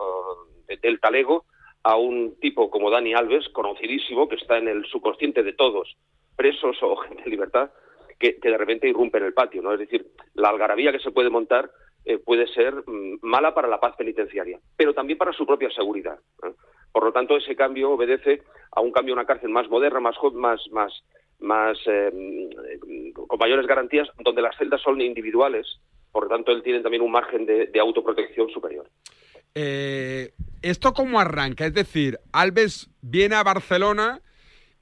[0.68, 1.46] eh, del Talego
[1.84, 5.96] a un tipo como Dani Alves, conocidísimo, que está en el subconsciente de todos,
[6.36, 7.72] presos o gente en libertad,
[8.20, 9.74] que, de repente irrumpe en el patio, ¿no?
[9.74, 11.70] Es decir, la algarabía que se puede montar
[12.06, 16.20] eh, puede ser mm, mala para la paz penitenciaria, pero también para su propia seguridad.
[16.44, 16.54] ¿eh?
[16.92, 20.16] Por lo tanto, ese cambio obedece a un cambio a una cárcel más moderna, más
[20.34, 21.04] más más
[21.40, 25.68] más eh, mm, con mayores garantías, donde las celdas son individuales.
[26.12, 28.88] Por lo tanto, él tiene también un margen de, de autoprotección superior.
[29.56, 31.66] Eh, ¿Esto cómo arranca?
[31.66, 34.22] Es decir, Alves viene a Barcelona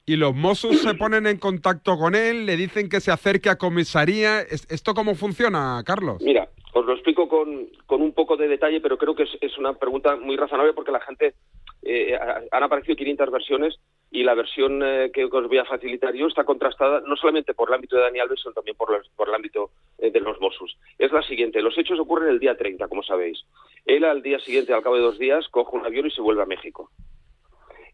[0.06, 3.58] y los Mossos se ponen en contacto con él, le dicen que se acerque a
[3.58, 4.42] comisaría.
[4.42, 6.22] ¿Es- ¿Esto cómo funciona, Carlos?
[6.22, 9.58] Mira, os lo explico con, con un poco de detalle, pero creo que es, es
[9.58, 11.36] una pregunta muy razonable porque la gente
[11.84, 13.76] eh, ha- han aparecido 500 versiones
[14.12, 17.70] y la versión eh, que os voy a facilitar yo está contrastada no solamente por
[17.70, 20.40] el ámbito de Dani Alves, sino también por, los- por el ámbito eh, de los
[20.42, 20.78] Mossos.
[21.00, 23.40] Es la siguiente, los hechos ocurren el día 30, como sabéis.
[23.86, 26.44] Él al día siguiente, al cabo de dos días, coge un avión y se vuelve
[26.44, 26.90] a México.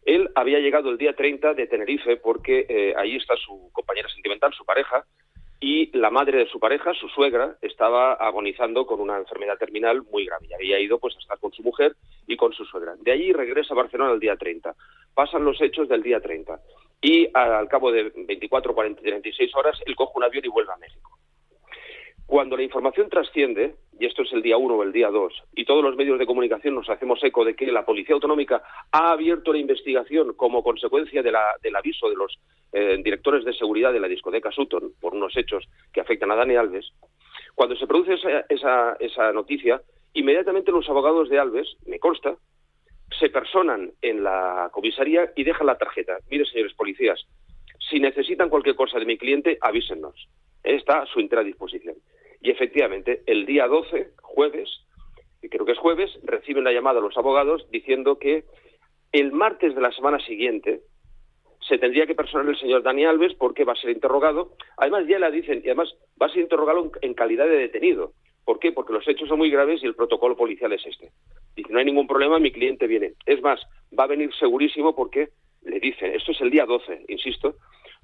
[0.04, 4.52] Él había llegado el día 30 de Tenerife porque eh, ahí está su compañera sentimental,
[4.54, 5.04] su pareja,
[5.62, 10.24] y la madre de su pareja, su suegra, estaba agonizando con una enfermedad terminal muy
[10.24, 10.46] grave.
[10.48, 12.94] Y había ido pues a estar con su mujer y con su suegra.
[12.98, 14.74] De allí regresa a Barcelona el día 30.
[15.12, 16.58] Pasan los hechos del día 30.
[17.02, 20.78] Y al cabo de 24, 40, 36 horas, él coge un avión y vuelve a
[20.78, 21.18] México.
[22.30, 25.64] Cuando la información trasciende, y esto es el día 1 o el día 2, y
[25.64, 28.62] todos los medios de comunicación nos hacemos eco de que la Policía Autonómica
[28.92, 31.34] ha abierto la investigación como consecuencia del
[31.74, 32.38] aviso de los
[32.72, 36.54] eh, directores de seguridad de la discoteca Sutton por unos hechos que afectan a Dani
[36.54, 36.92] Alves,
[37.56, 38.14] cuando se produce
[38.48, 42.36] esa, noticia, inmediatamente los abogados de Alves, me consta,
[43.18, 46.18] se personan en la comisaría y dejan la tarjeta.
[46.30, 47.26] Mire, señores policías,
[47.90, 50.28] si necesitan cualquier cosa de mi cliente, avísennos.
[50.62, 51.96] Está a su entera disposición.
[52.40, 54.70] Y efectivamente, el día 12, jueves,
[55.42, 58.44] y creo que es jueves, reciben la llamada los abogados diciendo que
[59.12, 60.82] el martes de la semana siguiente
[61.66, 64.52] se tendría que personar el señor Dani Alves porque va a ser interrogado.
[64.76, 68.12] Además, ya la dicen, y además va a ser interrogado en calidad de detenido.
[68.44, 68.72] ¿Por qué?
[68.72, 71.10] Porque los hechos son muy graves y el protocolo policial es este.
[71.54, 73.12] Dice, no hay ningún problema, mi cliente viene.
[73.26, 73.60] Es más,
[73.96, 75.28] va a venir segurísimo porque
[75.62, 77.54] le dicen, esto es el día 12, insisto,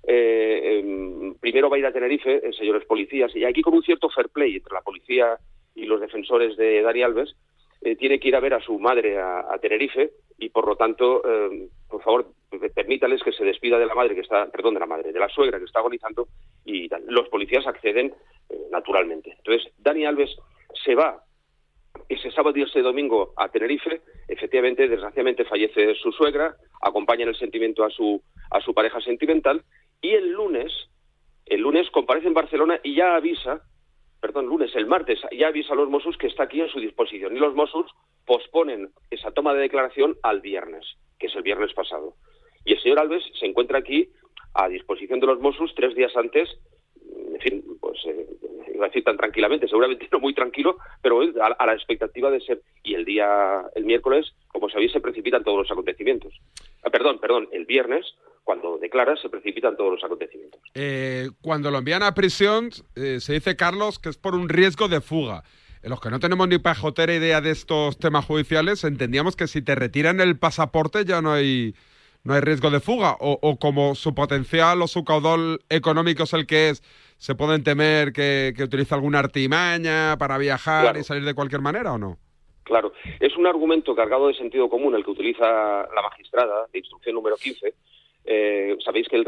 [0.06, 4.08] eh, em, primero va a ir a Tenerife, señores policías, y aquí con un cierto
[4.10, 5.38] fair play entre la policía
[5.74, 7.36] y los defensores de Dani Alves,
[7.82, 11.22] eh, tiene que ir a ver a su madre a, Tenerife y por lo tanto,
[11.24, 12.26] eh, por favor,
[12.74, 15.28] permítales que se despida de la madre que está, perdón, de la madre, de la
[15.28, 16.26] suegra que está agonizando
[16.64, 18.12] y los policías acceden
[18.48, 19.34] eh, naturalmente.
[19.38, 20.34] Entonces, Dani Alves
[20.84, 21.22] se va
[22.08, 27.36] ese sábado y ese domingo a Tenerife, efectivamente, desgraciadamente fallece su suegra, acompaña en el
[27.36, 29.62] sentimiento a su, a su pareja sentimental,
[30.00, 30.72] y el lunes,
[31.46, 33.62] el lunes comparece en Barcelona y ya avisa,
[34.20, 37.36] perdón, lunes, el martes, ya avisa a los Mossos que está aquí a su disposición.
[37.36, 37.90] Y los Mossos
[38.24, 40.84] posponen esa toma de declaración al viernes,
[41.18, 42.14] que es el viernes pasado.
[42.64, 44.08] Y el señor Alves se encuentra aquí
[44.54, 46.48] a disposición de los Mossos tres días antes,
[47.34, 48.26] en fin, pues eh,
[48.74, 52.40] iba a decir tan tranquilamente, seguramente no muy tranquilo, pero a, a la expectativa de
[52.40, 52.62] ser.
[52.82, 56.34] Y el día, el miércoles, como sabéis, se precipitan todos los acontecimientos.
[56.82, 60.60] Ah, perdón, perdón, el viernes, cuando declara, se precipitan todos los acontecimientos.
[60.74, 64.86] Eh, cuando lo envían a prisión, eh, se dice, Carlos, que es por un riesgo
[64.86, 65.42] de fuga.
[65.82, 69.62] En los que no tenemos ni pajotera idea de estos temas judiciales, entendíamos que si
[69.62, 71.74] te retiran el pasaporte ya no hay,
[72.22, 73.16] no hay riesgo de fuga.
[73.18, 76.84] O, o como su potencial o su caudal económico es el que es,
[77.18, 81.00] se pueden temer que, que utilice alguna artimaña para viajar Claro.
[81.00, 82.16] y salir de cualquier manera o no.
[82.62, 87.14] Claro, es un argumento cargado de sentido común el que utiliza la magistrada de instrucción
[87.16, 87.74] número 15.
[88.26, 89.24] Eh, Sabéis que el-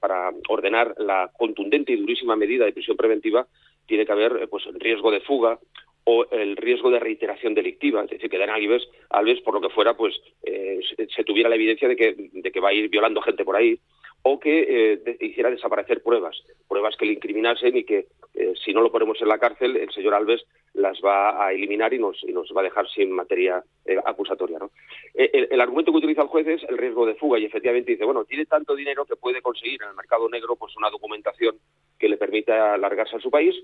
[0.00, 3.46] para ordenar la contundente y durísima medida de prisión preventiva
[3.86, 5.58] tiene que haber eh, pues, el riesgo de fuga
[6.04, 9.72] o el riesgo de reiteración delictiva, es decir, que Dani Alves, Alves por lo que
[9.72, 10.14] fuera, pues
[10.44, 13.44] eh, se, se tuviera la evidencia de que, de que va a ir violando gente
[13.44, 13.78] por ahí
[14.22, 16.36] o que eh, hiciera desaparecer pruebas,
[16.68, 19.90] pruebas que le incriminasen y que eh, si no lo ponemos en la cárcel, el
[19.90, 23.62] señor Alves las va a eliminar y nos, y nos va a dejar sin materia
[23.84, 24.58] eh, acusatoria.
[24.58, 24.70] ¿no?
[25.14, 27.92] Eh, el, el argumento que utiliza el juez es el riesgo de fuga y efectivamente
[27.92, 31.56] dice, bueno, tiene tanto dinero que puede conseguir en el mercado negro pues una documentación
[31.98, 33.54] que le permita largarse a su país,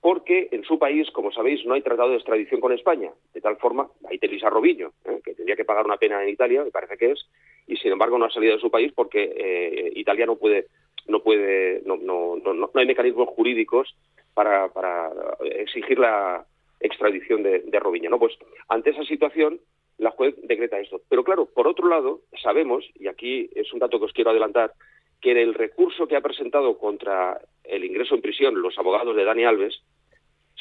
[0.00, 3.10] porque en su país, como sabéis, no hay tratado de extradición con España.
[3.34, 5.20] De tal forma, ahí tenéis a Robinho, ¿eh?
[5.22, 7.26] que tendría que pagar una pena en Italia, me parece que es,
[7.70, 10.66] y sin embargo no ha salido de su país porque eh, Italia no puede,
[11.06, 13.94] no puede, no, no, no, no hay mecanismos jurídicos
[14.34, 15.10] para, para
[15.44, 16.44] exigir la
[16.80, 18.10] extradición de, de Robinho.
[18.10, 18.18] ¿no?
[18.18, 18.36] Pues
[18.68, 19.60] ante esa situación,
[19.98, 21.00] la juez decreta esto.
[21.08, 24.72] Pero claro, por otro lado, sabemos, y aquí es un dato que os quiero adelantar,
[25.20, 29.24] que en el recurso que ha presentado contra el ingreso en prisión los abogados de
[29.24, 29.80] Dani Alves,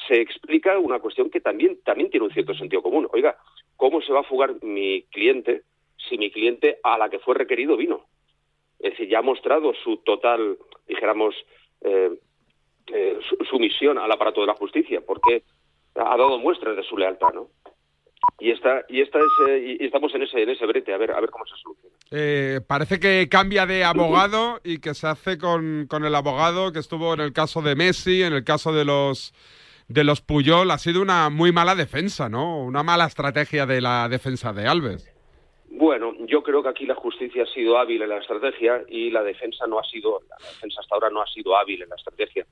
[0.08, 3.08] se explica una cuestión que también, también tiene un cierto sentido común.
[3.12, 3.38] Oiga,
[3.78, 5.64] ¿cómo se va a fugar mi cliente
[6.10, 8.06] si mi cliente a la que fue requerido vino.
[8.80, 11.36] Es decir, ya ha mostrado su total, dijéramos,
[11.82, 12.10] eh,
[12.94, 15.44] eh, su- sumisión al aparato de la justicia, porque
[15.96, 17.48] ha dado muestras de su lealtad, ¿no?
[18.40, 21.20] Y esta, y esta es, y estamos en ese, en ese brete, a ver, a
[21.20, 21.96] ver cómo se soluciona.
[22.12, 26.80] Eh, parece que cambia de abogado y que se hace con, con el abogado que
[26.80, 29.34] estuvo en el caso de Messi, en el caso de los
[29.88, 30.70] de los Puyol.
[30.72, 32.60] Ha sido una muy mala defensa, ¿no?
[32.64, 35.12] Una mala estrategia de la defensa de Alves.
[35.72, 39.24] Bueno, yo creo que aquí la justicia ha sido hábil en la estrategia y la
[39.24, 42.46] defensa no ha sido, la defensa hasta ahora no ha sido hábil en la estrategia.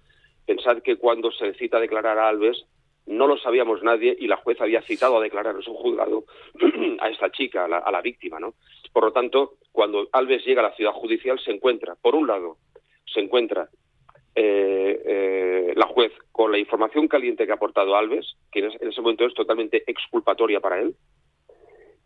[0.46, 2.66] Pensad que cuando se cita a declarar a Alves,
[3.08, 6.26] no lo sabíamos nadie y la jueza había citado a declarar en su juzgado
[7.00, 8.54] a esta chica, a la, a la víctima, ¿no?
[8.94, 12.58] Por lo tanto, cuando Alves llega a la ciudad judicial, se encuentra, por un lado,
[13.06, 13.70] se encuentra
[14.36, 18.78] eh, eh, la juez con la información caliente que ha aportado Alves, que en ese-
[18.84, 20.96] en ese momento es totalmente exculpatoria para él,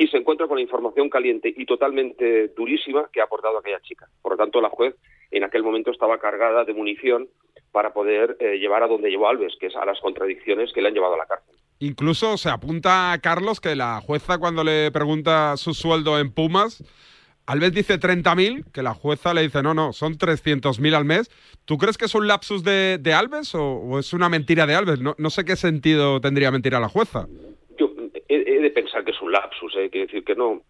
[0.01, 4.07] y se encuentra con la información caliente y totalmente durísima que ha aportado aquella chica.
[4.23, 4.95] Por lo tanto, la juez
[5.29, 7.27] en aquel momento estaba cargada de munición
[7.71, 10.87] para poder eh, llevar a donde llevó Alves, que es a las contradicciones que le
[10.87, 11.55] han llevado a la cárcel.
[11.77, 16.83] Incluso se apunta a Carlos que la jueza cuando le pregunta su sueldo en Pumas,
[17.45, 21.29] Alves dice 30.000, que la jueza le dice, no, no, son 300.000 al mes.
[21.65, 24.99] ¿Tú crees que es un lapsus de, de Alves o, es una mentira de Alves?
[24.99, 27.27] No, no sé qué sentido tendría mentir a la jueza.
[28.61, 30.61] De pensar que es un lapsus, eh, quiero decir que no,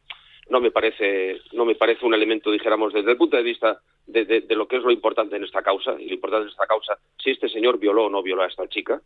[0.50, 4.46] no me parece, no me parece un elemento, dijéramos, desde el punto de vista de,
[4.50, 7.32] lo que es lo importante en esta causa, y lo importante en esta causa, si
[7.32, 9.02] este señor violó o no violó a esta chica,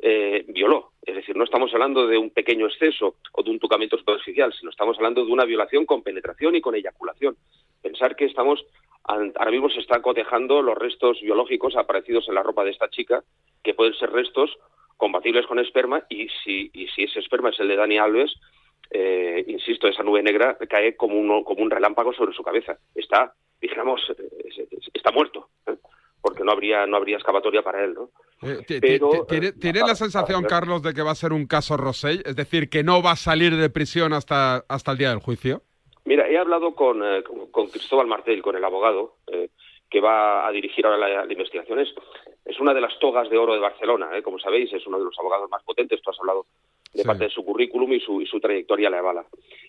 [0.00, 0.92] eh, violó.
[1.02, 4.70] Es decir, no estamos hablando de un pequeño exceso o de un tocamiento superficial, sino
[4.70, 7.36] estamos hablando de una violación con penetración y con eyaculación.
[7.82, 8.64] Pensar que estamos,
[9.04, 13.22] ahora mismo se están cotejando los restos biológicos aparecidos en la ropa de esta chica,
[13.62, 14.56] que pueden ser restos
[14.98, 18.34] compatibles con esperma, y si, y si ese esperma es el de Dani Alves,
[18.90, 22.76] eh, insisto, esa nube negra cae como, uno, como un relámpago sobre su cabeza.
[22.94, 25.76] Está, dijéramos, eh, es- es- está muerto, ¿eh?
[26.20, 28.10] porque no habría, no habría escapatoria para él, ¿no?
[28.42, 32.22] Eh, Pero, ti- ¿Tiene, la sensación, Carlos, de que va a ser un caso Rosell?
[32.26, 35.62] Es decir, que no va a salir de prisión hasta, hasta el día del juicio.
[36.04, 39.16] Mira, he hablado con, con- con Cristóbal Martel, con el abogado
[39.90, 41.78] que va a dirigir ahora la, la investigación.
[41.80, 41.88] Es,
[42.48, 45.04] es una de las togas de oro de Barcelona, eh, como sabéis, es uno de
[45.04, 46.00] los abogados más potentes.
[46.02, 46.46] Tú has hablado
[46.94, 49.24] de parte de su currículum y su, y su trayectoria le avala.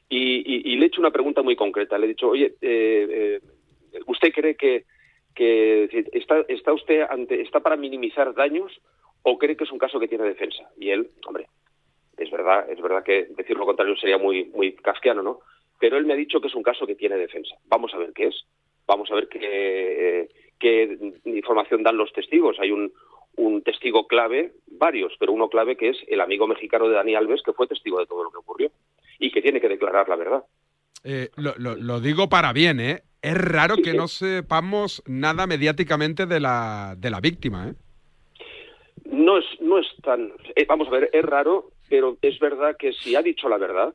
[0.08, 1.98] Y, y- y le he hecho una pregunta muy concreta.
[1.98, 3.40] Le he dicho, oye, eh,
[3.92, 4.86] eh, ¿usted cree que,
[5.36, 8.72] que está, está usted ante, está para minimizar daños
[9.24, 10.64] o cree que es un caso que tiene defensa?
[10.78, 11.48] Y él, hombre,
[12.18, 15.40] es verdad, es verdad que decir lo contrario sería muy, muy kafkiano, ¿no?
[15.80, 17.56] Pero él me ha dicho que es un caso que tiene defensa.
[17.66, 18.46] Vamos a ver qué es.
[18.88, 20.28] Vamos a ver qué,
[20.60, 22.58] qué información dan los testigos.
[22.60, 22.92] Hay un,
[23.36, 27.42] un testigo clave, varios, pero uno clave que es el amigo mexicano de Dani Alves,
[27.44, 28.72] que fue testigo de todo lo que ocurrió
[29.20, 30.44] y que tiene que declarar la verdad.
[31.04, 33.04] Eh, lo, lo- lo digo para bien, ¿eh?
[33.22, 37.74] Es raro que no sepamos nada mediáticamente de la, de la víctima, ¿eh?
[39.12, 40.32] No es, no es tan.
[40.56, 43.94] eh, vamos a ver, es raro, pero es verdad que si ha dicho la verdad,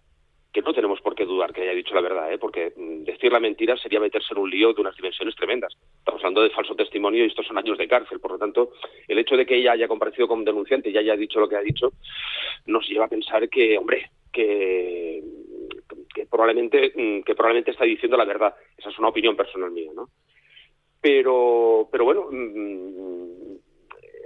[0.54, 2.38] que no tenemos por qué dudar que haya dicho la verdad, ¿eh?
[2.38, 5.74] porque mm, decir la mentira sería meterse en un lío de unas dimensiones tremendas.
[5.98, 8.20] Estamos hablando de falso testimonio y estos son años de cárcel.
[8.20, 8.70] Por lo tanto,
[9.08, 11.60] el hecho de que ella haya comparecido como denunciante y haya dicho lo que ha
[11.60, 11.92] dicho,
[12.66, 15.24] nos lleva a pensar que, hombre, que,
[16.30, 18.54] probablemente mm, que probablemente está diciendo la verdad.
[18.78, 20.08] Esa es una opinión personal mía, ¿no?
[21.00, 23.56] Pero, pero bueno, mm,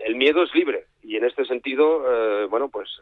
[0.04, 3.00] el miedo es libre y en este sentido, eh, bueno, pues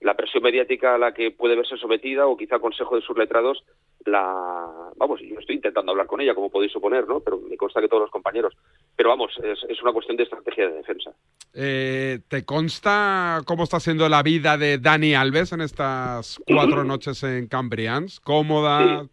[0.00, 3.64] la presión mediática a la que puede verse sometida o quizá consejo de sus letrados,
[4.04, 7.20] la, vamos, yo estoy intentando hablar con ella, como podéis suponer, ¿no?
[7.20, 8.54] Pero me consta que todos los compañeros.
[8.94, 11.12] Pero vamos, es, es una cuestión de estrategia de defensa.
[11.54, 17.22] Eh, ¿Te consta cómo está siendo la vida de Dani Alves en estas cuatro noches
[17.22, 18.20] en Cambrians?
[18.20, 19.06] ¿Cómoda?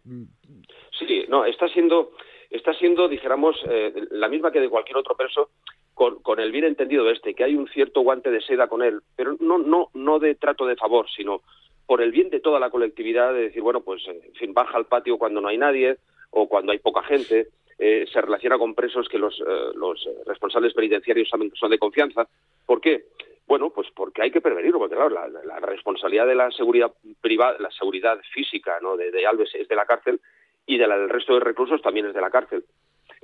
[0.98, 2.12] Sí, no, está siendo,
[2.50, 5.50] está siendo, dijéramos, eh, la misma que de cualquier otro preso,
[5.94, 8.82] con, con el bien entendido de este, que hay un cierto guante de seda con
[8.82, 11.40] él, pero no, no, no de trato de favor, sino
[11.86, 14.76] por el bien de toda la colectividad, de decir, bueno, pues, eh, en fin, baja
[14.76, 15.96] al patio cuando no hay nadie
[16.30, 17.48] o cuando hay poca gente,
[17.78, 19.44] eh, se relaciona con presos que los, eh,
[19.76, 22.26] los responsables penitenciarios saben que son de confianza.
[22.66, 23.04] ¿Por qué?
[23.46, 26.92] Bueno, pues porque hay que prevenirlo, porque claro, la, la- la responsabilidad de la seguridad
[27.20, 28.96] privada, la seguridad física ¿no?
[28.96, 30.18] de, de Alves es de la cárcel
[30.66, 32.64] y de la del resto de reclusos también es de la cárcel.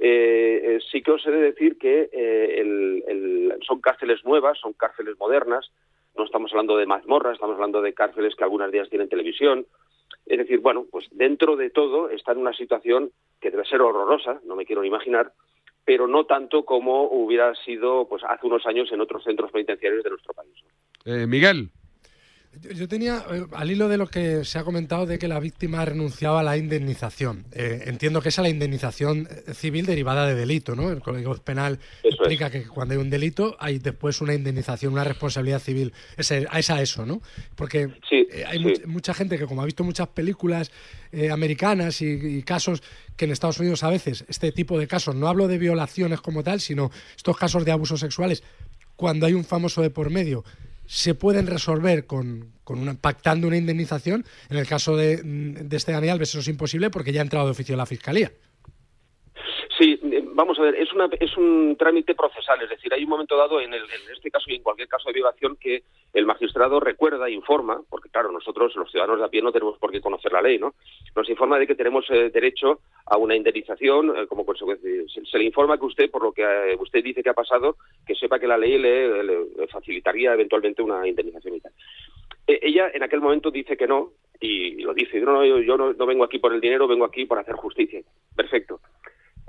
[0.02, 4.72] Eh, eh, sí que os he de decir que eh, el- son cárceles nuevas, son
[4.72, 5.70] cárceles modernas,
[6.16, 9.66] no estamos hablando de mazmorras, estamos hablando de cárceles que algunos días tienen televisión.
[10.26, 14.40] Es decir, bueno, pues dentro de todo está en una situación que debe ser horrorosa,
[14.44, 15.32] no me quiero ni imaginar,
[15.84, 20.10] pero no tanto como hubiera sido pues hace unos años en otros centros penitenciarios de
[20.10, 20.54] nuestro país.
[21.04, 21.68] Eh, Miguel.
[22.74, 25.84] Yo, tenía, eh, al hilo de lo que se ha comentado de que la víctima
[25.84, 27.46] renunciaba a la indemnización.
[27.52, 30.90] Eh, entiendo que es a la indemnización eh, civil derivada de delito, ¿no?
[30.90, 35.60] El Código Penal explica que cuando hay un delito hay después una indemnización, una responsabilidad
[35.60, 35.92] civil.
[36.16, 37.22] Es, a- es a eso, ¿no?
[37.54, 38.64] Porque eh, hay sí.
[38.64, 40.72] much- mucha gente que como ha visto muchas películas
[41.12, 42.82] eh, americanas y, y casos
[43.16, 46.42] que en Estados Unidos a veces, este tipo de casos, no hablo de violaciones como
[46.42, 48.42] tal, sino estos casos de abusos sexuales,
[48.96, 50.44] cuando hay un famoso de por medio,
[50.92, 54.24] se pueden resolver con, con una, pactando una indemnización.
[54.48, 57.46] En el caso de, de este Dani Alves eso es imposible porque ya ha entrado
[57.46, 58.32] de oficio la Fiscalía.
[60.40, 63.60] Vamos a ver, es, una, es un trámite procesal, es decir, hay un momento dado
[63.60, 65.82] en, el- en este caso y en cualquier caso de violación que
[66.14, 69.76] el magistrado recuerda e informa, porque claro, nosotros los ciudadanos de a pie no tenemos
[69.78, 70.72] por qué conocer la ley, ¿no?
[71.14, 74.90] Nos informa de que tenemos eh, derecho a una indemnización eh, como consecuencia.
[75.12, 77.76] Se, se le informa que usted, por lo que eh, usted dice que ha pasado,
[78.06, 81.72] que sepa que la ley le, facilitaría eventualmente una indemnización y tal.
[82.46, 85.76] Eh, ella en aquel momento dice que no, y lo dice, no, no, yo, yo
[85.76, 88.00] no, no vengo aquí por el dinero, vengo aquí por hacer justicia.
[88.34, 88.80] Perfecto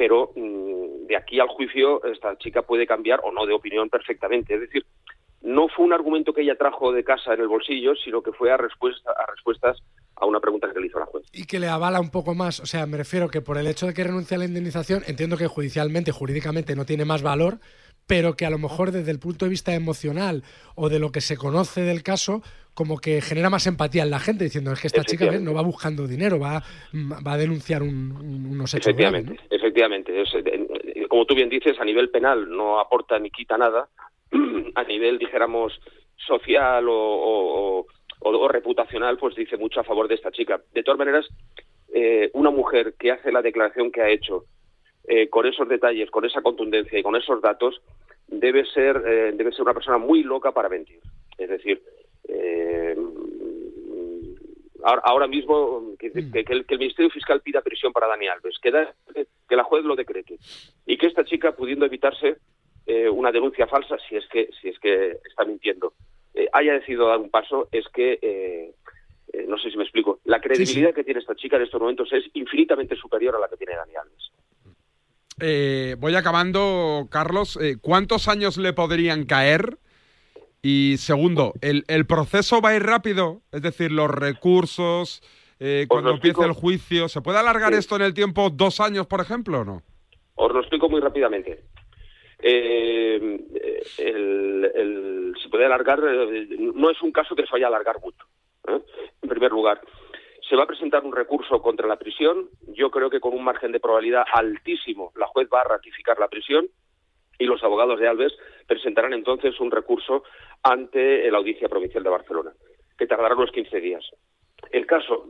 [0.01, 4.55] pero mm, de aquí al juicio esta chica puede cambiar o no de opinión perfectamente.
[4.55, 4.83] Es decir,
[5.43, 8.51] no fue un argumento que ella trajo de casa en el bolsillo, sino que fue
[8.51, 9.77] a, respuesta, a respuestas
[10.15, 11.23] a una pregunta que le hizo la juez.
[11.31, 12.59] Y que le avala un poco más.
[12.61, 15.37] O sea, me refiero que por el hecho de que renuncie a la indemnización, entiendo
[15.37, 17.59] que judicialmente, jurídicamente no tiene más valor,
[18.07, 20.43] pero que a lo mejor desde el punto de vista emocional
[20.75, 22.41] o de lo que se conoce del caso,
[22.73, 25.61] como que genera más empatía en la gente, diciendo, es que esta chica no va
[25.61, 29.23] buscando dinero, va, va a denunciar un- un- unos hechos graves.
[29.25, 30.21] Efectivamente, efectivamente.
[30.21, 33.89] Es, eh, eh, como tú bien dices, a nivel penal no aporta ni quita nada.
[34.75, 35.73] a nivel, dijéramos,
[36.25, 40.61] social o, o- o- o reputacional, pues dice mucho a favor de esta chica.
[40.73, 41.25] De todas maneras,
[41.93, 44.45] eh, una mujer que hace la declaración que ha hecho
[45.13, 47.81] eh, con esos detalles, con esa contundencia y con esos datos,
[48.27, 50.99] debe ser, eh, debe ser una persona muy loca para mentir.
[51.37, 51.81] Es decir,
[52.29, 52.95] eh,
[54.83, 58.27] ahora, ahora mismo que, que- que el, que el Ministerio Fiscal pida prisión para Dani
[58.27, 58.93] Alves, que, da-
[59.49, 60.37] que la juez lo decrete
[60.85, 62.37] y que esta chica, pudiendo evitarse
[62.87, 65.93] eh, una denuncia falsa, si es que, si es que está mintiendo,
[66.33, 68.73] eh, haya decidido dar un paso, es que
[69.47, 70.19] no sé si me explico.
[70.25, 73.57] La credibilidad que tiene esta chica en estos momentos es infinitamente superior a la que
[73.57, 74.31] tiene Dani Alves.
[75.41, 77.57] Eh, voy acabando, Carlos.
[77.61, 79.77] Eh, ¿Cuántos años le podrían caer?
[80.61, 83.41] Y segundo, ¿el, el proceso va a ir rápido?
[83.51, 85.23] Es decir, los recursos,
[85.59, 87.09] eh, cuando empiece el juicio.
[87.09, 89.81] ¿Se puede alargar esto en el tiempo dos años, por ejemplo, o no?
[90.35, 91.63] Os lo explico muy rápidamente.
[92.43, 93.39] Eh,
[93.97, 97.99] el- el- se puede alargar, eh, no es un caso que se vaya a alargar
[97.99, 98.25] mucho.
[98.67, 98.79] ¿eh?
[99.23, 99.81] En primer lugar,
[100.51, 102.49] se va a presentar un recurso contra la prisión.
[102.73, 106.27] Yo creo que con un margen de probabilidad altísimo la juez va a ratificar la
[106.27, 106.67] prisión
[107.39, 108.33] y los abogados de Alves
[108.67, 110.25] presentarán entonces un recurso
[110.61, 112.51] ante la Audiencia Provincial de Barcelona,
[112.97, 114.03] que tardará unos 15 días.
[114.71, 115.25] El caso,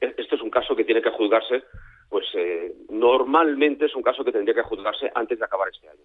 [0.00, 1.62] este es un caso que tiene que juzgarse,
[2.08, 6.02] pues eh, normalmente es un caso que tendría que juzgarse antes de acabar este año.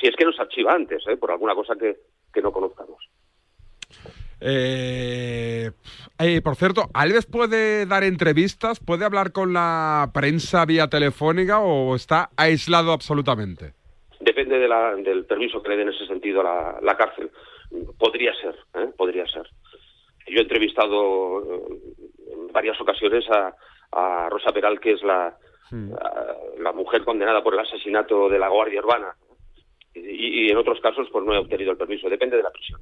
[0.00, 1.16] Si es que no se archiva antes, ¿eh?
[1.16, 1.96] por alguna cosa que,
[2.32, 3.04] que no conozcamos.
[4.40, 5.70] Eh,
[6.18, 8.80] eh, por cierto, ¿Alves puede dar entrevistas?
[8.80, 13.72] ¿Puede hablar con la prensa vía telefónica o está aislado absolutamente?
[14.20, 17.30] Depende de la- del permiso que le dé en ese sentido a la, la cárcel.
[17.98, 18.88] Podría ser, ¿eh?
[18.96, 19.48] podría ser.
[20.28, 21.60] Yo he entrevistado eh,
[22.32, 23.54] en varias ocasiones a,
[23.92, 25.36] a Rosa Peral, que es la,
[25.70, 29.14] la, la mujer condenada por el asesinato de la Guardia Urbana.
[29.94, 32.08] Y, y en otros casos, pues no he obtenido el permiso.
[32.08, 32.80] Depende de la prisión.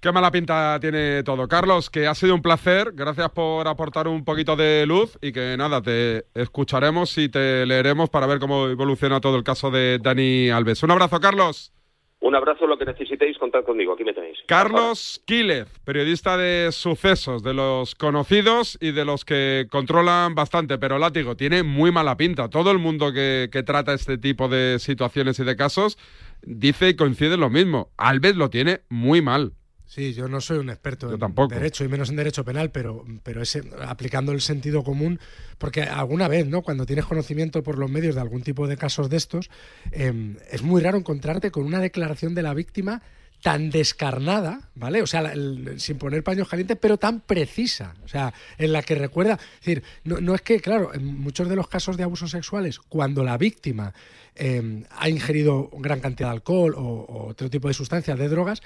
[0.00, 1.48] Qué mala pinta tiene todo.
[1.48, 2.92] Carlos, que ha sido un placer.
[2.94, 8.10] Gracias por aportar un poquito de luz y que nada, te escucharemos y te leeremos
[8.10, 10.82] para ver cómo evoluciona todo el caso de Dani Alves.
[10.82, 11.72] Un abrazo, Carlos.
[12.20, 13.92] Un abrazo, lo que necesitéis, contad conmigo.
[13.92, 14.38] Aquí me tenéis.
[14.46, 20.98] Carlos Quílez, periodista de sucesos, de los conocidos y de los que controlan bastante, pero
[20.98, 22.48] látigo, tiene muy mala pinta.
[22.48, 25.98] Todo el mundo que, que trata este tipo de situaciones y de casos
[26.42, 27.90] dice y coincide en lo mismo.
[27.96, 29.52] Alves lo tiene muy mal.
[29.86, 31.54] Sí, yo no soy un experto en tampoco.
[31.54, 35.20] derecho y menos en derecho penal, pero, pero ese, aplicando el sentido común,
[35.58, 36.62] porque alguna vez, ¿no?
[36.62, 39.48] Cuando tienes conocimiento por los medios de algún tipo de casos de estos,
[39.92, 43.00] eh, es muy raro encontrarte con una declaración de la víctima
[43.42, 45.02] tan descarnada, ¿vale?
[45.02, 48.96] O sea, el- sin poner paños calientes, pero tan precisa, o sea, en la que
[48.96, 52.30] recuerda, es decir, no, no es que, claro, en muchos de los casos de abusos
[52.32, 53.94] sexuales, cuando la víctima
[54.34, 58.62] eh, ha ingerido gran cantidad de alcohol o, o otro tipo de sustancias, de drogas,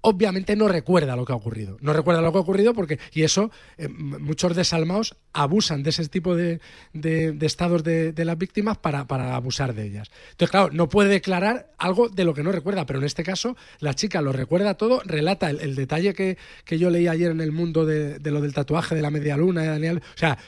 [0.00, 1.76] obviamente no recuerda lo que ha ocurrido.
[1.80, 6.06] No recuerda lo que ha ocurrido porque, y eso, eh, muchos desalmados abusan de ese
[6.08, 6.60] tipo de,
[6.92, 10.10] de- estados de, las víctimas para, para abusar de ellas.
[10.30, 13.56] Entonces, claro, no puede declarar algo de lo que no recuerda, pero en este caso
[13.80, 17.52] la chica lo recuerda todo, relata el, detalle que, que yo leí ayer en el
[17.52, 19.98] mundo de, de lo del tatuaje de la media luna de Daniel.
[20.14, 20.38] O sea,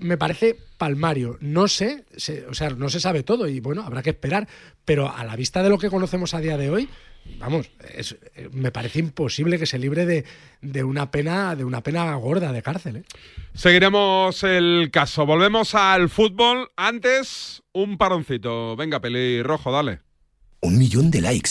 [0.00, 1.38] me parece palmario.
[1.40, 4.48] No sé, se- o sea, no se sabe todo y bueno, habrá que esperar,
[4.84, 6.88] pero a la vista de lo que conocemos a día de hoy,
[7.38, 10.24] vamos, es- eh, me parece imposible que se libre de,
[10.60, 12.96] de una pena, de una pena gorda de cárcel.
[12.96, 13.02] ¿eh?
[13.54, 15.26] Seguiremos el caso.
[15.26, 16.70] Volvemos al fútbol.
[16.76, 18.76] Antes, un paroncito.
[18.76, 20.00] Venga, peli rojo, dale.
[20.60, 21.50] Un millón de likes.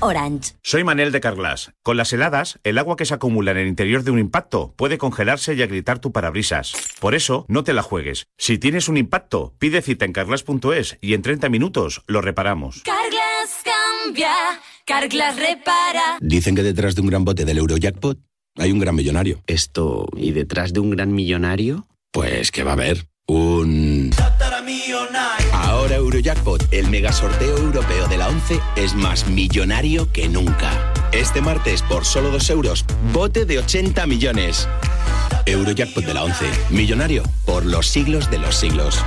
[0.00, 0.52] Orange.
[0.62, 1.72] Soy Manel de Carglass.
[1.82, 4.98] Con las heladas, el agua que se acumula en el interior de un impacto puede
[4.98, 6.72] congelarse y agrietar tu parabrisas.
[7.00, 8.26] Por eso, no te la juegues.
[8.36, 12.82] Si tienes un impacto, pide cita en carglass.es y en 30 minutos lo reparamos.
[12.84, 14.34] Carglass cambia.
[14.84, 16.18] Carglass repara.
[16.20, 18.18] Dicen que detrás de un gran bote del Eurojackpot
[18.56, 19.42] hay un gran millonario.
[19.46, 21.86] Esto, ¿y detrás de un gran millonario?
[22.12, 24.10] Pues que va a haber un...
[25.88, 30.92] Ahora Eurojackpot, el mega sorteo europeo de la 11, es más millonario que nunca.
[31.12, 32.84] Este martes, por solo 2 euros,
[33.14, 34.68] bote de 80 millones.
[35.46, 39.02] Eurojackpot de la 11, millonario por los siglos de los siglos.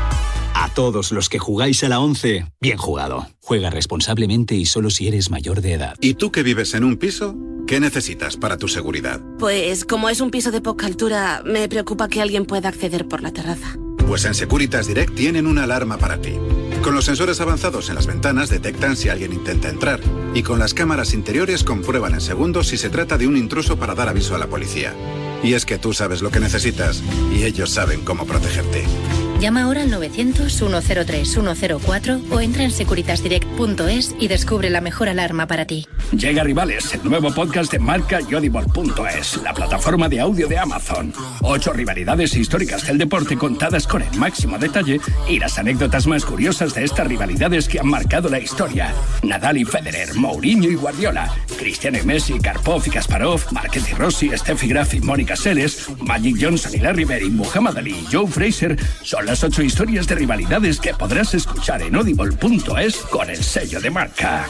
[0.56, 3.28] A todos los que jugáis a la 11, bien jugado.
[3.44, 5.98] Juega responsablemente y solo si eres mayor de edad.
[6.02, 7.36] ¿Y tú que vives en un piso?
[7.68, 9.22] ¿Qué necesitas para tu seguridad?
[9.38, 13.22] Pues como es un piso de poca altura, me preocupa que alguien pueda acceder por
[13.22, 13.78] la terraza.
[14.08, 16.38] Pues en Securitas Direct tienen una alarma para ti.
[16.82, 20.00] Con los sensores avanzados en las ventanas detectan si alguien intenta entrar
[20.34, 23.96] y con las cámaras interiores comprueban en segundos si se trata de un intruso para
[23.96, 24.94] dar aviso a la policía.
[25.44, 27.04] Y es que tú sabes lo que necesitas
[27.36, 28.86] y ellos saben cómo protegerte.
[29.42, 35.88] Llama ahora al 900-103-104 o entra en securitasdirect.es y descubre la mejor alarma para ti.
[36.16, 41.12] Llega Rivales, el nuevo podcast de marca y audible.es, la plataforma de audio de Amazon.
[41.42, 46.76] Ocho rivalidades históricas del deporte contadas con el máximo detalle y las anécdotas más curiosas
[46.76, 48.94] de estas rivalidades que han marcado la historia.
[49.24, 54.30] Nadal y Federer, Mourinho y Guardiola, Cristiano y Messi, Karpov y Kasparov, Márquez y Rossi,
[54.38, 58.28] Steffi Graf y Mónica Seles, Magic Johnson y Larry Bird y Muhammad Ali y Joe
[58.28, 63.80] Fraser son las ocho historias de rivalidades que podrás escuchar en audible.es con el sello
[63.80, 64.50] de marca.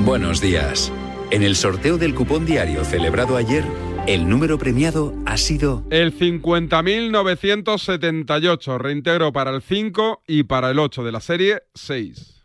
[0.00, 0.92] Buenos días.
[1.30, 3.64] En el sorteo del cupón diario celebrado ayer,
[4.06, 11.02] el número premiado ha sido El 50.978, reintegro para el 5 y para el 8
[11.02, 12.44] de la serie 6.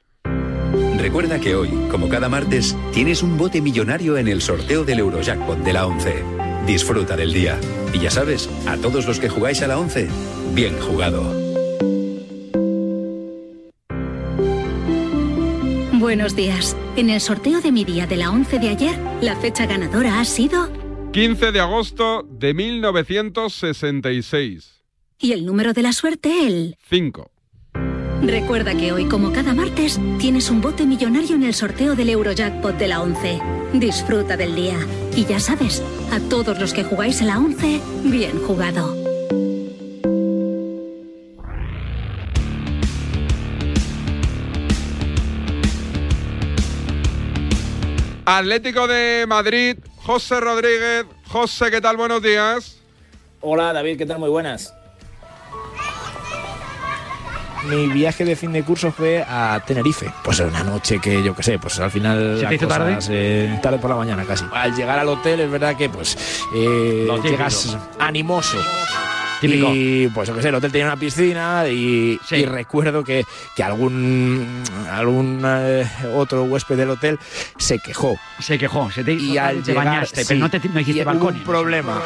[0.98, 5.58] Recuerda que hoy, como cada martes, tienes un bote millonario en el sorteo del Eurojackpot
[5.58, 6.24] de la 11.
[6.66, 7.60] Disfruta del día.
[7.96, 10.10] Y ya sabes, a todos los que jugáis a la 11,
[10.54, 11.24] bien jugado.
[15.94, 16.76] Buenos días.
[16.98, 20.26] En el sorteo de mi día de la 11 de ayer, la fecha ganadora ha
[20.26, 20.70] sido
[21.14, 24.84] 15 de agosto de 1966.
[25.18, 27.32] y el número de la suerte el 5.
[28.24, 32.78] Recuerda que hoy, como cada martes, tienes un bote millonario en el sorteo del Eurojackpot
[32.78, 33.40] de la 11.
[33.80, 34.78] Disfruta del día.
[35.16, 38.96] Y ya sabes, a todos los que jugáis a la 11, bien jugado.
[48.26, 51.06] Atlético de Madrid, José Rodríguez.
[51.28, 51.98] José, ¿qué tal?
[51.98, 52.78] Buenos días.
[53.42, 54.20] Hola David, ¿qué tal?
[54.20, 54.75] Muy buenas.
[57.70, 60.12] Mi viaje de fin de curso fue a Tenerife.
[60.24, 62.38] Pues una noche que yo qué sé, pues al final.
[62.40, 62.98] ¿Se te hizo tarde?
[63.10, 64.46] eh, tarde por la mañana casi.
[64.54, 66.18] Al llegar al hotel es verdad que pues
[66.54, 68.58] eh, llegas animoso.
[69.42, 69.70] Típico.
[69.74, 73.64] Y pues yo qué sé, el hotel tenía una piscina y, y recuerdo que, que
[73.64, 77.20] algún algún eh, otro huésped del hotel
[77.58, 78.18] se quejó.
[78.40, 81.04] Se quejó, se te, y al te llegar, bañaste, sí, pero no, te, no hiciste
[81.04, 82.02] y un problema.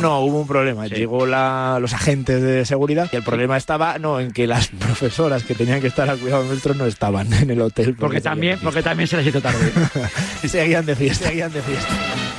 [0.00, 0.86] No, hubo un problema.
[0.86, 5.42] Llegó la- los agentes de seguridad y el problema estaba no en que las profesoras
[5.44, 7.96] que tenían que estar al cuidado nuestro no estaban en el hotel.
[7.98, 9.72] Porque también, porque también se les hizo tarde.
[10.42, 11.88] Y seguían de fiesta, seguían de fiesta.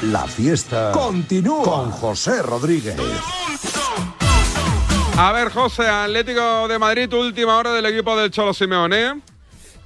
[0.04, 2.96] La fiesta continúa con José Rodríguez.
[5.18, 9.22] A ver, José, Atlético de Madrid, última hora del equipo del Cholo Simeone.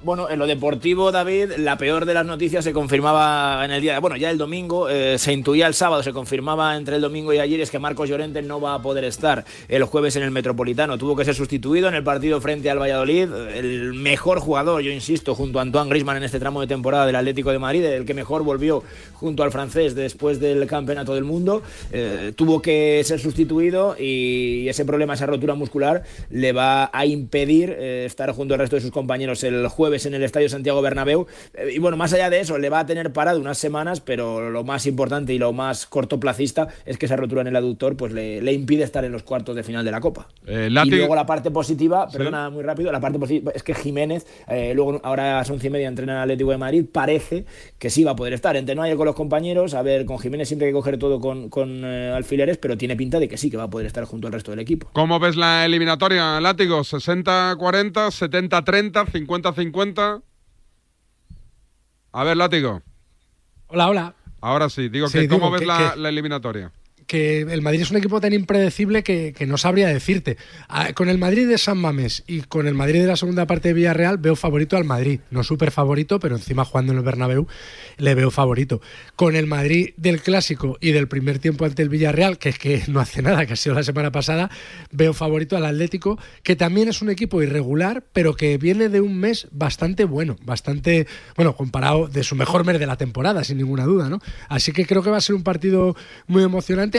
[0.06, 4.00] Bueno, en lo deportivo, David, la peor de las noticias se confirmaba en el día,
[4.00, 7.40] bueno, ya el domingo, eh, se intuía el sábado, se confirmaba entre el domingo y
[7.40, 11.00] ayer, es que Marcos Llorente no va a poder estar el jueves en el Metropolitano.
[11.00, 13.34] Tuvo que ser sustituido en el partido frente al Valladolid.
[13.56, 17.16] El mejor jugador, yo insisto, junto a Antoine Grisman en este tramo de temporada del
[17.16, 18.84] Atlético de Madrid, el que mejor volvió
[19.14, 24.86] junto al francés después del Campeonato del Mundo, eh, tuvo que ser sustituido y ese
[24.86, 28.92] problema, esa rotura muscular, le va a impedir eh, estar junto al resto de sus
[28.92, 31.28] compañeros el jueves en el Estadio Santiago Bernabéu.
[31.54, 34.50] Eh, y bueno, más allá de eso, le va a tener parado unas semanas, pero
[34.50, 38.12] lo más importante y lo más cortoplacista es que esa rotura en el aductor pues
[38.12, 40.28] le, le impide estar en los cuartos de final de la Copa.
[40.48, 44.26] Eh, Y luego la parte positiva, perdona muy rápido, la parte positiva es que Jiménez,
[44.48, 47.46] eh, luego ahora a las once y media entrena en Atlético de Madrid, parece
[47.78, 48.56] que sí va a poder estar.
[48.56, 51.50] Entrenó ayer con los compañeros, a ver, con Jiménez siempre hay que coger todo con,
[51.50, 54.28] con eh, alfileres, pero tiene pinta de que sí, que va a poder estar junto
[54.28, 54.88] al resto del equipo.
[54.94, 56.80] ¿Cómo ves la eliminatoria, Látigo?
[56.82, 59.74] ¿60-40, 70-30, 50-50?
[62.12, 62.82] A ver, Látigo.
[63.68, 64.16] Hola, hola.
[64.42, 66.72] Ahora sí, digo Sí, que ¿cómo ves la, la eliminatoria?
[67.08, 70.38] Que el Madrid es un equipo tan impredecible que, que no sabría decirte.
[70.68, 73.70] Ah, Con el Madrid de San Mamés y con el Madrid de la segunda parte
[73.70, 75.20] de Villarreal veo favorito al Madrid.
[75.32, 77.48] No súper favorito, pero encima jugando en el Bernabéu
[77.98, 78.82] le veo favorito.
[79.16, 82.84] Con el Madrid del clásico y del primer tiempo ante el Villarreal, que es que
[82.88, 84.50] no hace nada, que ha sido la semana pasada,
[84.92, 89.18] veo favorito al Atlético, que también es un equipo irregular, pero que viene de un
[89.18, 93.86] mes bastante bueno, bastante, bueno, comparado de su mejor mes de la temporada, sin ninguna
[93.86, 94.20] duda, ¿no?
[94.50, 95.96] Así que creo que va a ser un partido
[96.28, 96.95] muy emocionante.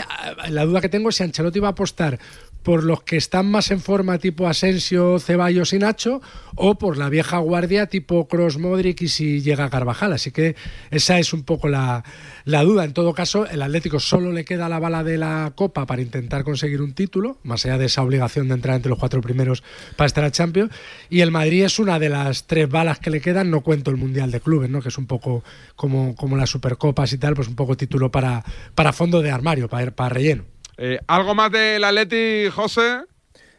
[0.49, 2.18] La duda que tengo es si Ancelotti va a apostar
[2.67, 6.21] por los que están más en forma, tipo Asensio, Ceballos y Nacho,
[6.57, 10.12] o por la vieja guardia, tipo Cross Modric y si llega Carvajal.
[10.12, 10.57] Así que
[10.91, 12.03] esa es un poco la,
[12.45, 12.83] la duda.
[12.83, 16.43] En todo caso, el Atlético solo le queda la bala de la Copa para intentar
[16.43, 19.62] conseguir un título, más allá de esa obligación de entrar entre los cuatro primeros
[19.95, 20.73] para estar a Champions.
[21.09, 23.97] Y el Madrid es una de las tres balas que le quedan, no cuento el
[23.97, 24.83] Mundial de Clubes, ¿no?
[24.83, 25.45] que es un poco
[25.77, 28.45] como, como las Supercopas y tal, pues un poco título para,
[28.75, 30.55] para fondo de armario, para, para relleno.
[30.79, 33.05] Eh, ¿Algo más del Atleti, José?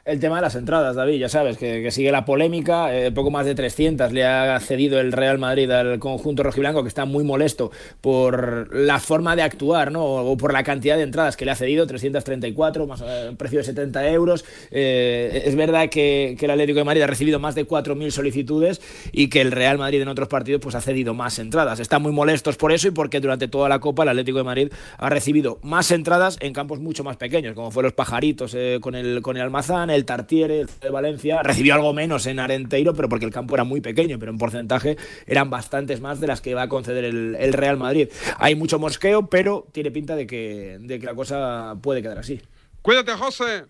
[0.08, 2.96] El tema de las entradas, David, ya sabes, que, sigue la polémica.
[2.96, 6.88] eh, poco más de 300 le ha cedido el Real Madrid al conjunto rojiblanco, que
[6.88, 10.06] está muy molesto por la forma de actuar, ¿no?
[10.06, 13.66] O por la cantidad de entradas que le ha cedido, 334, más eh, precio de
[13.66, 14.46] 70 euros.
[14.72, 18.80] Eh, es verdad que, el Atlético de Madrid ha recibido más de 4.000 solicitudes
[19.12, 21.82] y que el Real Madrid en otros partidos pues, ha cedido más entradas.
[21.82, 24.72] Están muy molestos por eso y porque durante toda la Copa el Atlético de Madrid
[25.00, 29.22] ha recibido más entradas en campos mucho más pequeños, como fue los Pajaritos con, el,
[29.22, 31.44] con el Almazán, el Tartiere, el de Valencia.
[31.44, 34.98] Recibió algo menos en Arenteiro, pero porque el campo era muy pequeño, pero en porcentaje
[35.26, 38.10] eran bastantes más de las que va a conceder el, el Real Madrid.
[38.38, 42.42] Hay mucho mosqueo, pero tiene pinta de que, de que la cosa puede quedar así.
[42.82, 43.66] Cuídate, José.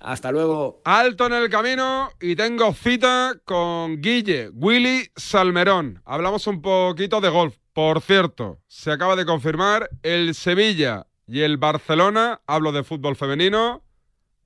[0.00, 0.82] Hasta luego.
[0.84, 6.02] Alto en el camino y tengo cita con Guille, Willy Salmerón.
[6.04, 7.56] Hablamos un poquito de golf.
[7.72, 13.82] Por cierto, se acaba de confirmar el Sevilla y el Barcelona, hablo de fútbol femenino,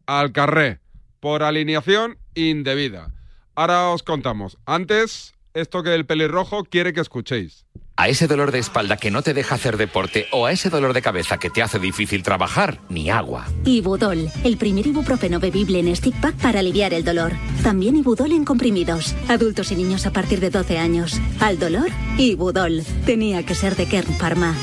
[0.07, 0.81] al carré,
[1.21, 3.15] por alineación indebida.
[3.55, 4.59] Ahora os contamos.
[4.67, 7.67] Antes, esto que el pelirrojo quiere que escuchéis.
[8.01, 10.93] A ese dolor de espalda que no te deja hacer deporte o a ese dolor
[10.93, 13.49] de cabeza que te hace difícil trabajar, ni agua.
[13.65, 17.33] Ibudol, el primer ibuprofeno bebible en stick pack para aliviar el dolor.
[17.65, 19.17] También Ibudol en comprimidos.
[19.29, 21.21] Adultos y niños a partir de 12 años.
[21.41, 21.89] Al dolor,
[22.19, 22.85] Ibudol.
[23.05, 24.55] Tenía que ser de Kern Pharma.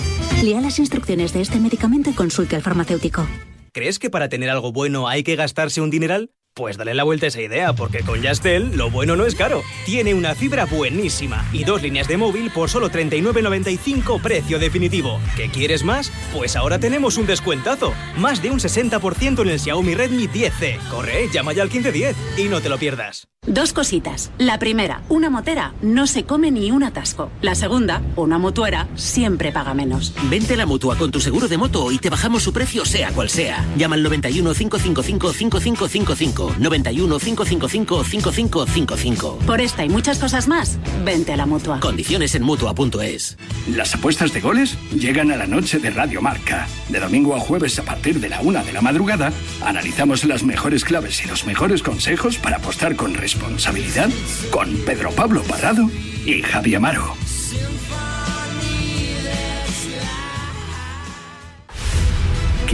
[0.41, 3.27] Lea las instrucciones de este medicamento y consulte al farmacéutico.
[3.73, 6.31] ¿Crees que para tener algo bueno hay que gastarse un dineral?
[6.57, 9.61] Pues dale la vuelta a esa idea, porque con Yastel lo bueno no es caro.
[9.85, 15.19] Tiene una fibra buenísima y dos líneas de móvil por solo 39.95 precio definitivo.
[15.35, 16.13] ¿Qué quieres más?
[16.33, 17.93] Pues ahora tenemos un descuentazo.
[18.15, 20.79] Más de un 60% en el Xiaomi Redmi 10C.
[20.89, 23.27] Corre, llama ya al 1510 y no te lo pierdas.
[23.47, 24.31] Dos cositas.
[24.39, 27.29] La primera, una motera no se come ni un atasco.
[27.41, 30.13] La segunda, una mutuera siempre paga menos.
[30.29, 33.11] Vente a la mutua con tu seguro de moto y te bajamos su precio sea
[33.11, 33.63] cual sea.
[33.77, 36.44] Llama al 91 555 5555.
[36.59, 39.39] 91 555 5555.
[39.45, 41.79] Por esta y muchas cosas más, vente a la mutua.
[41.79, 43.37] Condiciones en mutua.es.
[43.67, 46.67] Las apuestas de goles llegan a la noche de Radio Marca.
[46.89, 49.31] De domingo a jueves a partir de la una de la madrugada,
[49.63, 54.09] analizamos las mejores claves y los mejores consejos para apostar con responsabilidad
[54.51, 55.89] con Pedro Pablo Parrado
[56.25, 57.24] y Javi Amaro.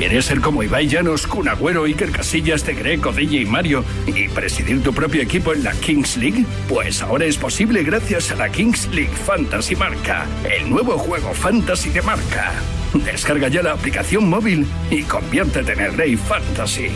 [0.02, 4.82] ¿Quieres ser como Ibai Llanos, Kun Agüero, Iker Casillas, De Greco, DJ Mario y presidir
[4.82, 6.44] tu propio equipo en la Kings League?
[6.68, 11.92] Pues ahora es posible gracias a la Kings League Fantasy Marca, el nuevo juego fantasy
[11.92, 12.52] de marca.
[12.96, 16.90] Descarga ya la aplicación móvil y conviértete en el rey fantasy.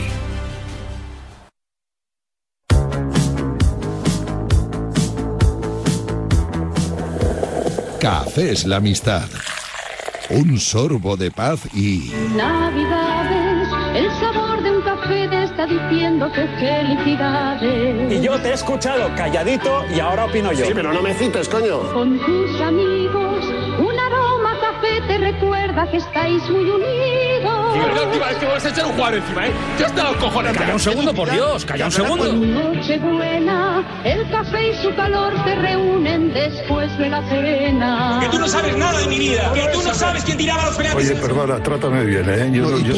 [7.99, 9.29] Café es la amistad.
[10.29, 12.11] Un sorbo de paz y...
[12.35, 18.11] Navidades, el sabor de un café te está diciendo que felicidades.
[18.11, 20.65] Y yo te he escuchado calladito y ahora opino yo.
[20.65, 21.93] Sí, pero no me cites, coño.
[21.93, 23.45] Con tus amigos,
[23.77, 27.64] un aroma a café te recuerda que estáis muy unidos.
[27.79, 29.51] Es que vas a echar un jugador encima, ¿eh?
[29.79, 30.55] Ya está los cojones.
[30.57, 32.33] Calla un segundo, por Dios, calla un segundo.
[32.33, 38.17] Nochebuena, el café y su calor te reúnen después de la cena.
[38.21, 39.51] Que tú no sabes nada de mi vida.
[39.53, 41.11] Que tú no sabes quién tiraba los penaltis.
[41.11, 42.49] Oye, perdona, trátame bien, ¿eh?
[42.51, 42.95] Yo, no- yo-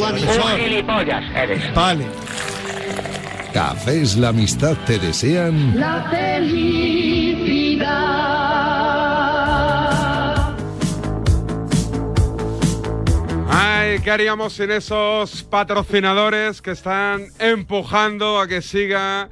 [0.58, 1.74] gilipollas eres.
[1.74, 2.06] Vale.
[3.54, 5.80] Café es la amistad te desean...
[5.80, 8.17] La felicidad.
[13.70, 19.28] Ay, ¿qué haríamos sin esos patrocinadores que están empujando a que siga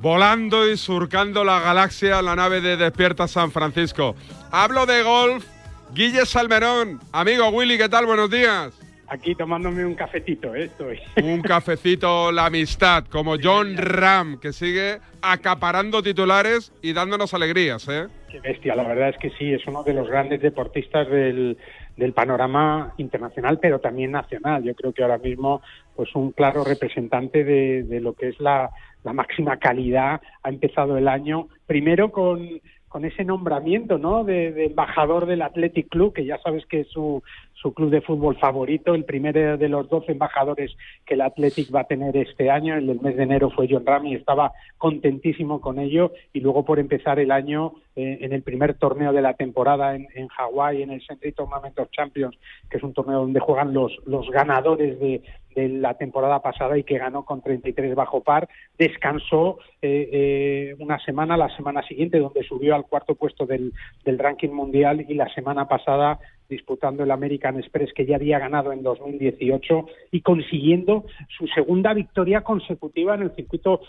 [0.00, 4.16] volando y surcando la galaxia la nave de Despierta San Francisco?
[4.50, 5.46] Hablo de golf.
[5.94, 8.04] Guille Salmerón, amigo Willy, ¿qué tal?
[8.04, 8.76] Buenos días.
[9.06, 10.64] Aquí tomándome un cafetito, ¿eh?
[10.64, 10.98] estoy.
[11.22, 18.06] Un cafecito, la amistad, como John Ram, que sigue acaparando titulares y dándonos alegrías, ¿eh?
[18.30, 21.58] Qué bestia, la verdad es que sí, es uno de los grandes deportistas del,
[21.96, 24.62] del panorama internacional, pero también nacional.
[24.62, 25.62] Yo creo que ahora mismo,
[25.94, 28.70] pues un claro representante de, de lo que es la,
[29.04, 30.20] máxima calidad.
[30.42, 32.60] Ha empezado el año primero con,
[33.02, 34.22] ese nombramiento, ¿no?
[34.22, 37.22] De, embajador del Athletic Club, que ya sabes que es su,
[37.54, 40.76] su club de fútbol favorito, el primero de los 12 embajadores
[41.06, 42.76] que el Athletic va a tener este año.
[42.76, 46.12] El del mes de enero fue John Ram y estaba contentísimo con ello.
[46.32, 50.28] Y luego por empezar el año eh, en el primer torneo de la temporada en,
[50.28, 52.36] Hawái, en el Century Tournament of Champions,
[52.70, 55.22] que es un torneo donde juegan los, los ganadores de,
[55.54, 61.36] la temporada pasada y que ganó con 33 bajo par, descansó eh, eh, una semana,
[61.36, 63.72] la semana siguiente, donde subió al cuarto puesto del
[64.06, 66.18] ranking mundial y la semana pasada
[66.48, 71.04] disputando el American Express que ya había ganado en 2018 y consiguiendo
[71.36, 73.80] su segunda victoria consecutiva en el circuito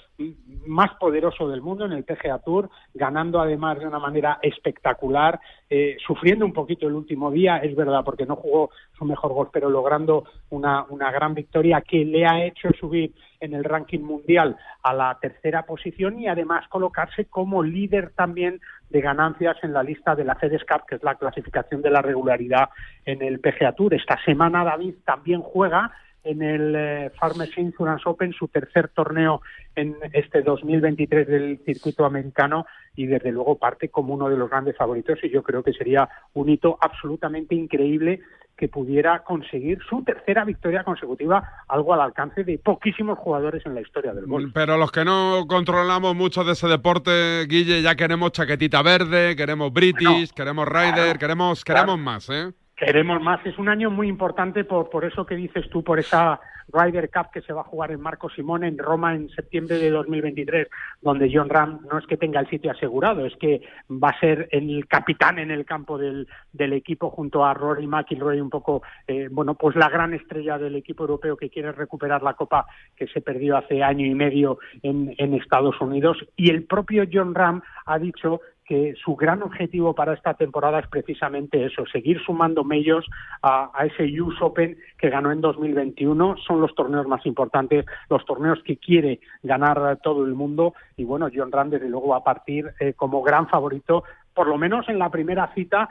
[0.66, 5.40] más poderoso del mundo, en el PGA Tour, ganando además de una manera espectacular,
[5.70, 9.50] eh, sufriendo un poquito el último día, es verdad, porque no jugó su mejor golf,
[9.52, 14.94] pero logrando una gran victoria que le ha hecho subir en el ranking mundial a
[14.94, 18.62] la tercera posición y además colocarse como líder también
[18.94, 22.04] de ganancias en la lista de la FedEx Cup, que es la clasificación de la
[22.04, 22.70] regularidad
[23.06, 23.96] en el PGA Tour.
[23.96, 25.92] Esta semana David también juega
[26.24, 29.42] en el eh, Farmers Insurance Open, su tercer torneo
[29.76, 34.78] en este 2023 del circuito americano y desde luego parte como uno de los grandes
[34.78, 38.22] favoritos y yo creo que sería un hito absolutamente increíble
[38.58, 43.82] que pudiera conseguir su tercera victoria consecutiva, algo al alcance de poquísimos jugadores en la
[43.82, 44.52] historia del golf.
[44.54, 49.74] Pero los que no controlamos mucho de ese deporte, Guille, ya queremos chaquetita verde, queremos
[49.74, 52.54] British, queremos Ryder, queremos, queremos más, ¿eh?
[52.76, 53.46] Queremos más.
[53.46, 56.40] Es un año muy importante por, por eso que dices tú, por esa
[56.72, 59.90] Ryder Cup que se va a jugar en Marco Simón en Roma en septiembre de
[59.92, 60.68] 2023,
[61.02, 64.48] donde John Ram no es que tenga el sitio asegurado, es que va a ser
[64.52, 69.28] el capitán en el campo del, del equipo junto a Rory McIlroy, un poco, eh,
[69.32, 72.66] bueno, pues la gran estrella del equipo europeo que quiere recuperar la copa
[72.96, 76.18] que se perdió hace año y medio en, en Estados Unidos.
[76.36, 80.88] Y el propio John Ram ha dicho que su gran objetivo para esta temporada es
[80.88, 83.06] precisamente eso, seguir sumando medios
[83.42, 86.38] a, ese US Open que ganó en 2021.
[86.38, 90.74] Son los torneos más importantes, los torneos que quiere ganar todo el mundo.
[90.98, 94.04] Y bueno, John Ram desde luego va a partir eh, como gran favorito,
[94.34, 95.90] por lo menos en la primera cita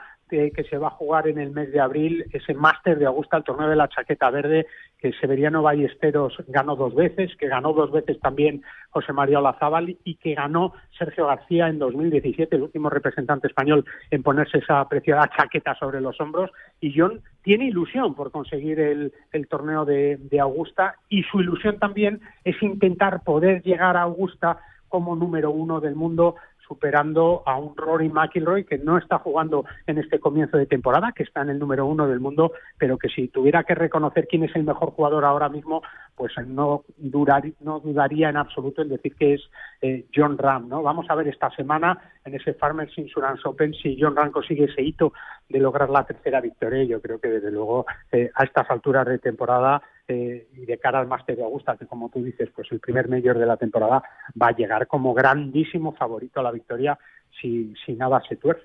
[0.51, 3.43] que, se va a jugar en el mes de abril, ese máster de Augusta, el
[3.43, 4.65] torneo de la chaqueta verde,
[4.97, 10.15] que Severiano Ballesteros ganó dos veces, que ganó dos veces también José María Olazábal y
[10.15, 15.75] que ganó Sergio García en 2017, el último representante español en ponerse esa preciada chaqueta
[15.75, 16.51] sobre los hombros.
[16.79, 19.13] Y John tiene ilusión por conseguir el,
[19.49, 24.57] torneo de Augusta y su ilusión también es intentar poder llegar a Augusta
[24.93, 26.35] como número uno del mundo
[26.67, 31.23] superando a un Rory McIlroy que no está jugando en este comienzo de temporada, que
[31.23, 34.55] está en el número uno del mundo, pero que si tuviera que reconocer quién es
[34.55, 35.81] el mejor jugador ahora mismo,
[36.15, 39.41] pues no, dudaría en absoluto en decir que es
[39.81, 40.69] eh, John Ram.
[40.69, 40.81] ¿no?
[40.81, 44.81] Vamos a ver esta semana en ese Farmers Insurance Open si John Ram consigue ese
[44.81, 45.13] hito
[45.49, 46.83] de lograr la tercera victoria.
[46.83, 50.99] Yo creo que desde luego eh, a estas alturas de temporada eh, y de cara
[50.99, 54.03] al Máster de Augusta, que como tú dices, pues el primer mayor de la temporada
[54.41, 56.97] va a llegar como grandísimo favorito a la victoria
[57.41, 58.63] si, si nada se tuerce.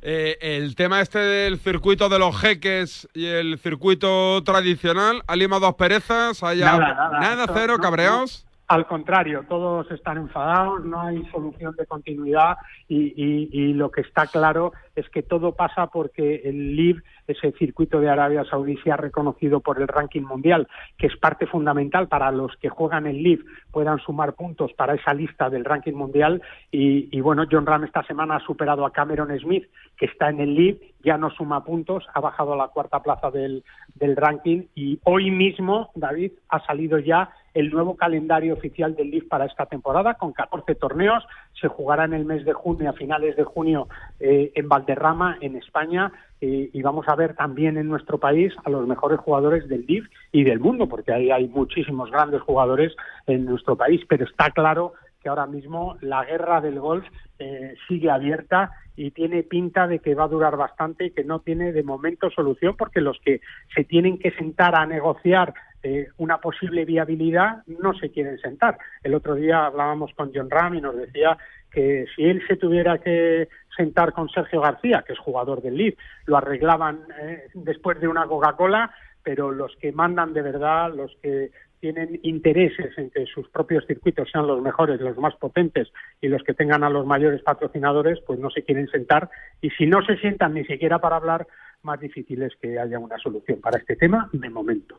[0.00, 5.66] Eh, el tema este del circuito de los jeques y el circuito tradicional, ¿ha limado
[5.66, 6.42] asperezas?
[6.44, 7.42] ¿Haya- Nada, nada.
[7.42, 8.46] Esto cero, no- cabreados?
[8.68, 14.72] Al contrario, todos están enfadados, no hay solución de continuidad y, lo que está claro
[14.94, 19.60] es que todo pasa porque el LIV, ese circuito de Arabia Saudí, se ha reconocido
[19.60, 24.00] por el ranking mundial, que es parte fundamental para los que juegan el LIV puedan
[24.00, 26.42] sumar puntos para esa lista del ranking mundial.
[26.70, 29.64] Y, y bueno, John Ram esta semana ha superado a Cameron Smith,
[29.98, 33.30] que está en el LIV, ya no suma puntos, ha bajado a la cuarta plaza
[33.30, 39.10] del, del ranking y hoy mismo, David, ha salido ya el nuevo calendario oficial del
[39.10, 41.24] LIV para esta temporada con 14 torneos.
[41.60, 43.88] Se jugará en el mes de junio, a finales de junio,
[44.20, 46.12] eh, en Valderrama, en España.
[46.40, 50.08] eh, y vamos a ver también en nuestro país a los mejores jugadores del LIV
[50.30, 52.94] y del mundo, porque ahí hay muchísimos grandes jugadores
[53.26, 54.02] en nuestro país.
[54.08, 57.06] Pero está claro que ahora mismo la guerra del golf
[57.38, 61.40] eh, sigue abierta y tiene pinta de que va a durar bastante y que no
[61.40, 63.40] tiene de momento solución porque los que
[63.74, 68.78] se tienen que sentar a negociar eh, una posible viabilidad no se quieren sentar.
[69.02, 71.38] El otro día hablábamos con John Ram y nos decía
[71.70, 75.96] que si él se tuviera que sentar con Sergio García, que es jugador del LIV,
[76.26, 78.90] lo arreglaban eh, después de una Coca-Cola,
[79.22, 81.50] pero los que mandan de verdad, los que
[81.80, 85.88] tienen intereses en que sus propios circuitos sean los mejores, los más potentes
[86.20, 89.86] y los que tengan a los mayores patrocinadores, pues no se quieren sentar y si
[89.86, 91.46] no se sientan ni siquiera para hablar,
[91.82, 94.98] más difícil es que haya una solución para este tema de momento.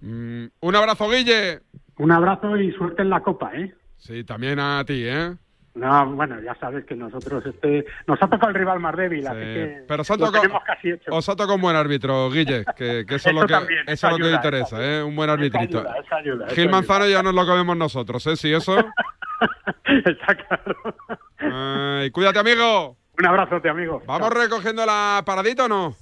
[0.00, 1.60] Mm, un abrazo, Guille.
[1.98, 3.74] Un abrazo y suerte en la copa, ¿eh?
[3.96, 5.34] Sí, también a ti, ¿eh?
[5.78, 9.38] No, bueno, ya sabes que nosotros este nos ha tocado el rival más débil, así
[9.38, 11.10] que Pero os ha tocado- tenemos casi hecho.
[11.14, 14.06] Os ha tocado un buen árbitro, Guille, que, que eso, es lo que, también, eso
[14.06, 15.02] es lo que ayuda, interesa, ¿eh?
[15.02, 15.78] Un buen arbitrito.
[15.78, 16.72] ayuda, ayuda, Gil ayuda.
[16.72, 18.36] Manzano ya nos lo comemos nosotros, ¿eh?
[18.36, 18.76] Si eso.
[19.84, 20.76] Está claro.
[22.00, 22.96] Ay, cuídate, amigo.
[23.18, 24.02] Un abrazote, amigo.
[24.06, 25.94] ¿Vamos recogiendo la paradita o no?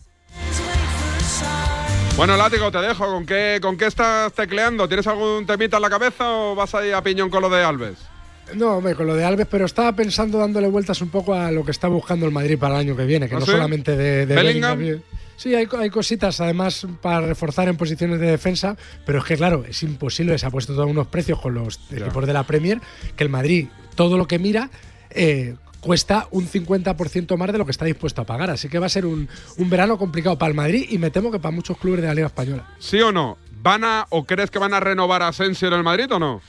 [2.17, 3.07] Bueno, Látigo, te dejo.
[3.13, 4.89] ¿Con qué, ¿Con qué estás tecleando?
[4.89, 8.09] ¿Tienes algún temita en la cabeza o vas ahí a piñón con lo de Alves?
[8.55, 11.65] No, hombre, con lo de Alves, pero estaba pensando dándole vueltas un poco a lo
[11.65, 13.53] que está buscando el Madrid para el año que viene, que ¿Ah, no sí?
[13.53, 14.79] solamente de, de ¿Bellingham?
[14.79, 15.03] Bellingham.
[15.37, 19.65] Sí, hay, hay cositas además para reforzar en posiciones de defensa, pero es que claro,
[19.69, 22.81] es imposible, se ha puesto todos unos precios con los equipos de la Premier,
[23.17, 24.71] que el Madrid, todo lo que mira,
[25.11, 28.51] eh, cuesta un 50% más de lo que está dispuesto a pagar.
[28.51, 29.29] Así que va a ser un,
[29.59, 32.15] un verano complicado para el Madrid y me temo que para muchos clubes de la
[32.15, 32.67] Liga Española.
[32.79, 33.37] ¿Sí o no?
[33.63, 36.41] ¿Van a o crees que van a renovar a Asensio en el Madrid o no?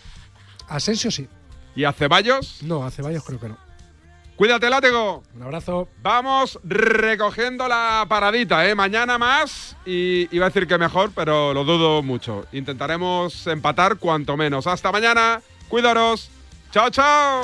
[0.70, 1.28] Asensio sí.
[1.78, 2.64] ¿Y a Ceballos?
[2.64, 3.58] No, a Ceballos creo que no.
[4.36, 5.22] Cuídate, Látigo.
[5.36, 5.88] Un abrazo.
[6.02, 8.74] Vamos recogiendo la paradita, ¿eh?
[8.74, 12.48] Mañana más y iba a decir que mejor, pero lo dudo mucho.
[12.52, 14.66] Intentaremos empatar cuanto menos.
[14.66, 15.40] Hasta mañana.
[15.70, 16.32] Cuidaros.
[16.72, 17.44] Chao, chao.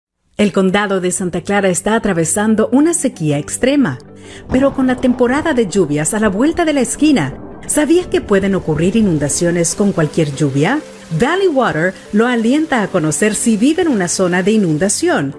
[0.41, 3.99] El condado de Santa Clara está atravesando una sequía extrema,
[4.49, 7.37] pero con la temporada de lluvias a la vuelta de la esquina,
[7.67, 10.79] ¿sabías que pueden ocurrir inundaciones con cualquier lluvia?
[11.19, 15.35] Valley Water lo alienta a conocer si vive en una zona de inundación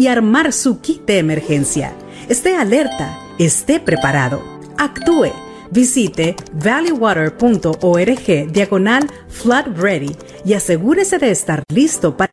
[0.00, 1.92] y armar su kit de emergencia.
[2.28, 4.42] Esté alerta, esté preparado,
[4.78, 5.30] actúe.
[5.70, 10.10] Visite valleywater.org diagonal flood ready
[10.44, 12.32] y asegúrese de estar listo para...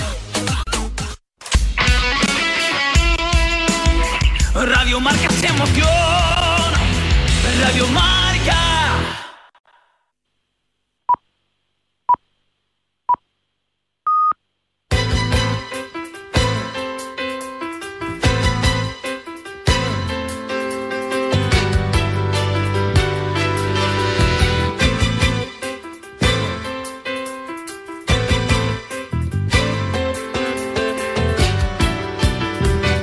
[4.53, 5.87] Radio Marca se emoción.
[7.61, 8.10] Radio Marca.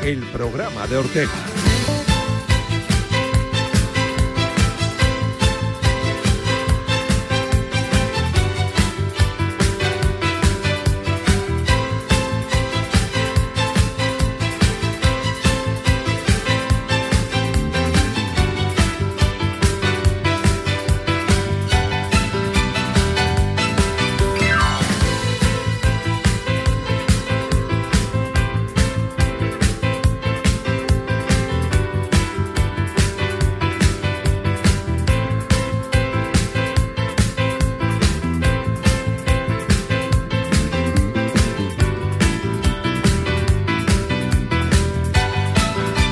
[0.08, 1.57] El programa de Ortega.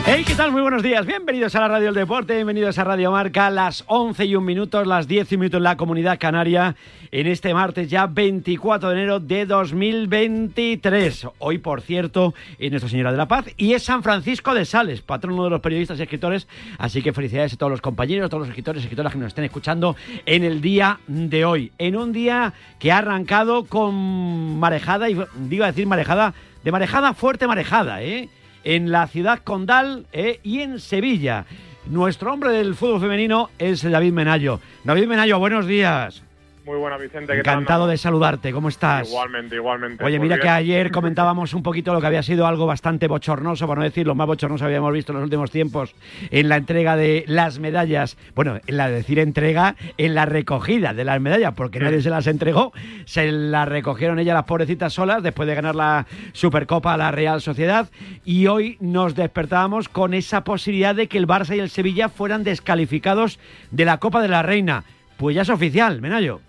[0.09, 0.53] Hey, ¿qué tal?
[0.53, 1.05] Muy buenos días.
[1.05, 4.87] Bienvenidos a la Radio del Deporte, bienvenidos a Radio Marca, las 11 y un minutos,
[4.87, 6.77] las 10 y un minutos en la Comunidad Canaria,
[7.11, 11.27] en este martes ya 24 de enero de 2023.
[11.41, 15.03] Hoy, por cierto, es Nuestra Señora de la Paz y es San Francisco de Sales,
[15.03, 16.47] patrono de los periodistas y escritores.
[16.79, 19.27] Así que felicidades a todos los compañeros, a todos los escritores y escritoras que nos
[19.27, 21.73] estén escuchando en el día de hoy.
[21.79, 26.33] En un día que ha arrancado con marejada, y digo a decir marejada,
[26.63, 28.29] de marejada fuerte marejada, ¿eh?
[28.67, 31.47] En la ciudad condal eh, y en Sevilla.
[31.87, 34.61] Nuestro hombre del fútbol femenino es David Menayo.
[34.83, 36.26] David Menayo, buenos días.
[36.67, 37.33] Muy buena, Vicente.
[37.33, 37.61] ¿qué tal?
[37.61, 38.51] Encantado de saludarte.
[38.51, 39.09] ¿Cómo estás?
[39.09, 40.03] Igualmente, igualmente.
[40.03, 40.43] Oye, mira bien.
[40.43, 44.05] que ayer comentábamos un poquito lo que había sido algo bastante bochornoso, por no decir
[44.05, 45.95] lo más bochornoso que habíamos visto en los últimos tiempos,
[46.29, 48.17] en la entrega de las medallas.
[48.35, 52.11] Bueno, en la de decir entrega, en la recogida de las medallas, porque nadie se
[52.11, 52.73] las entregó.
[53.05, 57.41] Se las recogieron ellas las pobrecitas solas después de ganar la Supercopa a la Real
[57.41, 57.89] Sociedad.
[58.25, 62.43] Y hoy nos despertábamos con esa posibilidad de que el Barça y el Sevilla fueran
[62.43, 63.39] descalificados
[63.71, 64.83] de la Copa de la Reina.
[65.17, 66.41] Pues ya es oficial, Menayo.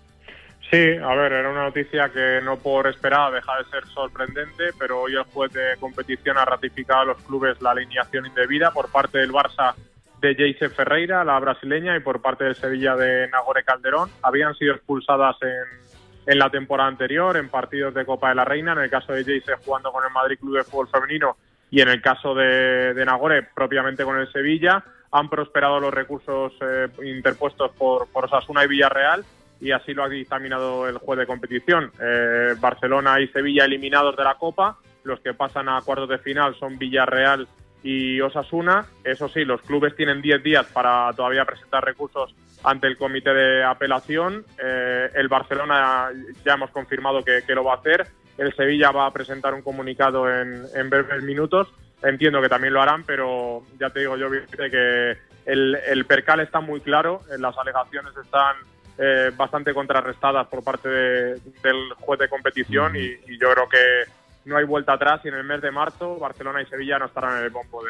[0.70, 5.00] Sí, a ver, era una noticia que no por esperar deja de ser sorprendente, pero
[5.00, 9.16] hoy el juez de competición ha ratificado a los clubes la alineación indebida por parte
[9.16, 9.74] del Barça
[10.20, 14.10] de Jayce Ferreira, la brasileña, y por parte del Sevilla de Nagore Calderón.
[14.22, 18.72] Habían sido expulsadas en, en la temporada anterior en partidos de Copa de la Reina,
[18.72, 21.38] en el caso de Jayce jugando con el Madrid Club de Fútbol Femenino
[21.70, 24.84] y en el caso de, de Nagore propiamente con el Sevilla.
[25.12, 29.24] Han prosperado los recursos eh, interpuestos por, por Osasuna y Villarreal
[29.60, 31.90] y así lo ha dictaminado el juez de competición.
[32.00, 36.54] Eh, Barcelona y Sevilla eliminados de la Copa, los que pasan a cuartos de final
[36.58, 37.48] son Villarreal
[37.82, 38.86] y Osasuna.
[39.04, 42.34] Eso sí, los clubes tienen 10 días para todavía presentar recursos
[42.64, 44.44] ante el comité de apelación.
[44.62, 46.10] Eh, el Barcelona
[46.44, 48.06] ya hemos confirmado que, que lo va a hacer.
[48.36, 51.72] El Sevilla va a presentar un comunicado en, en breves minutos.
[52.02, 56.60] Entiendo que también lo harán, pero ya te digo yo que el, el percal está
[56.60, 58.56] muy claro, las alegaciones están
[58.98, 64.17] eh, bastante contrarrestadas por parte de- del juez de competición y, y yo creo que
[64.48, 67.38] no hay vuelta atrás y en el mes de marzo Barcelona y Sevilla no estarán
[67.38, 67.80] en el bombo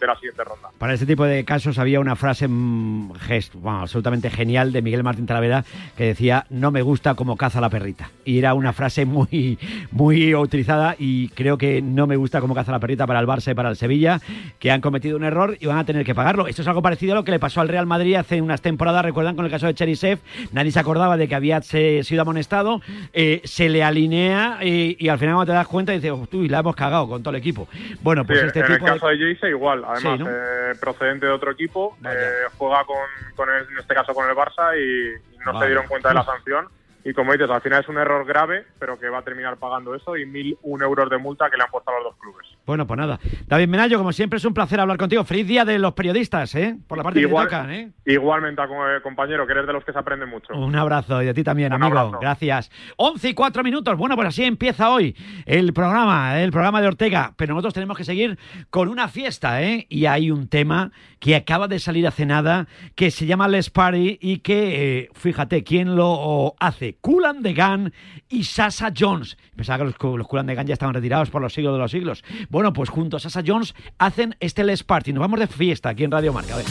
[0.00, 0.68] de, la siguiente ronda.
[0.78, 5.26] Para este tipo de casos había una frase mm, gest- absolutamente genial de Miguel Martín
[5.26, 5.64] Talavera
[5.96, 8.10] que decía no me gusta como caza la perrita.
[8.24, 9.58] Y era una frase muy,
[9.90, 13.52] muy utilizada y creo que no me gusta como caza la perrita para el Barça
[13.52, 14.20] y para el Sevilla,
[14.58, 16.46] que han cometido un error y van a tener que pagarlo.
[16.46, 19.04] Esto es algo parecido a lo que le pasó al Real Madrid hace unas temporadas,
[19.04, 20.18] recuerdan con el caso de Cherisev,
[20.52, 22.80] nadie se acordaba de que había sido amonestado,
[23.12, 26.60] eh, se le alinea y, y al final cuando te das cuenta dices, uy, la
[26.60, 27.68] hemos cagado con todo el equipo.
[28.02, 30.30] Bueno, pues Sí, este en tipo el de- caso de Jayce igual, además Sí, ¿no?
[30.30, 32.96] eh, procedente de otro equipo, eh, juega con,
[33.36, 35.60] con el- en este caso con el Barça y, y no Vaya.
[35.60, 36.68] se dieron cuenta de la sanción.
[37.04, 39.94] Y como dices, al final es un error grave, pero que va a terminar pagando
[39.94, 42.46] eso y mil un euros de multa que le han puesto a los dos clubes.
[42.68, 43.18] Bueno, pues nada.
[43.46, 45.24] David Menayo, como siempre, es un placer hablar contigo.
[45.24, 46.76] Feliz día de los periodistas, ¿eh?
[46.86, 47.88] Por la parte Igual- que te ¿eh?
[48.04, 50.52] Igualmente, eh, compañero, que eres de los que se aprende mucho.
[50.54, 51.98] Un abrazo y a ti también, Un amigo.
[51.98, 52.18] abrazo.
[52.20, 52.70] Gracias.
[52.98, 53.96] 11 y 4 minutos.
[53.96, 55.16] Bueno, pues así empieza hoy
[55.46, 57.32] el programa, el programa de Ortega.
[57.38, 58.38] Pero nosotros tenemos que seguir
[58.68, 59.86] con una fiesta, ¿eh?
[59.88, 64.18] Y hay un tema que acaba de salir hace nada que se llama Les Party
[64.20, 66.98] y que, eh, fíjate, ¿quién lo hace?
[67.00, 67.94] Cool and the Gun
[68.28, 69.38] y Sasa Jones.
[69.56, 71.78] Pensaba que los, los Cool and the Gun ya estaban retirados por los siglos de
[71.78, 72.22] los siglos.
[72.50, 75.12] Bueno, pues junto a Sasa Jones hacen este Les Party.
[75.12, 76.54] Nos vamos de fiesta aquí en Radio Marca.
[76.54, 76.66] A ver.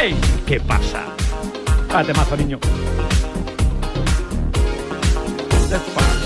[0.00, 0.14] ¡Ey!
[0.46, 1.04] ¿Qué pasa?
[1.88, 2.60] Date mazo, niño.
[5.70, 6.18] Let's party.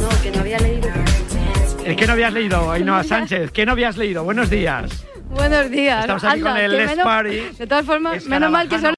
[0.00, 0.88] No, que no había leído.
[1.84, 3.52] ¿El que no habías leído, Ainhoa Sánchez?
[3.52, 4.24] ¿Qué no habías leído?
[4.24, 5.06] Buenos días.
[5.34, 6.00] Buenos días.
[6.00, 7.40] Estamos aquí Anda, con el menos- Party.
[7.58, 8.90] De todas formas, menos mal que son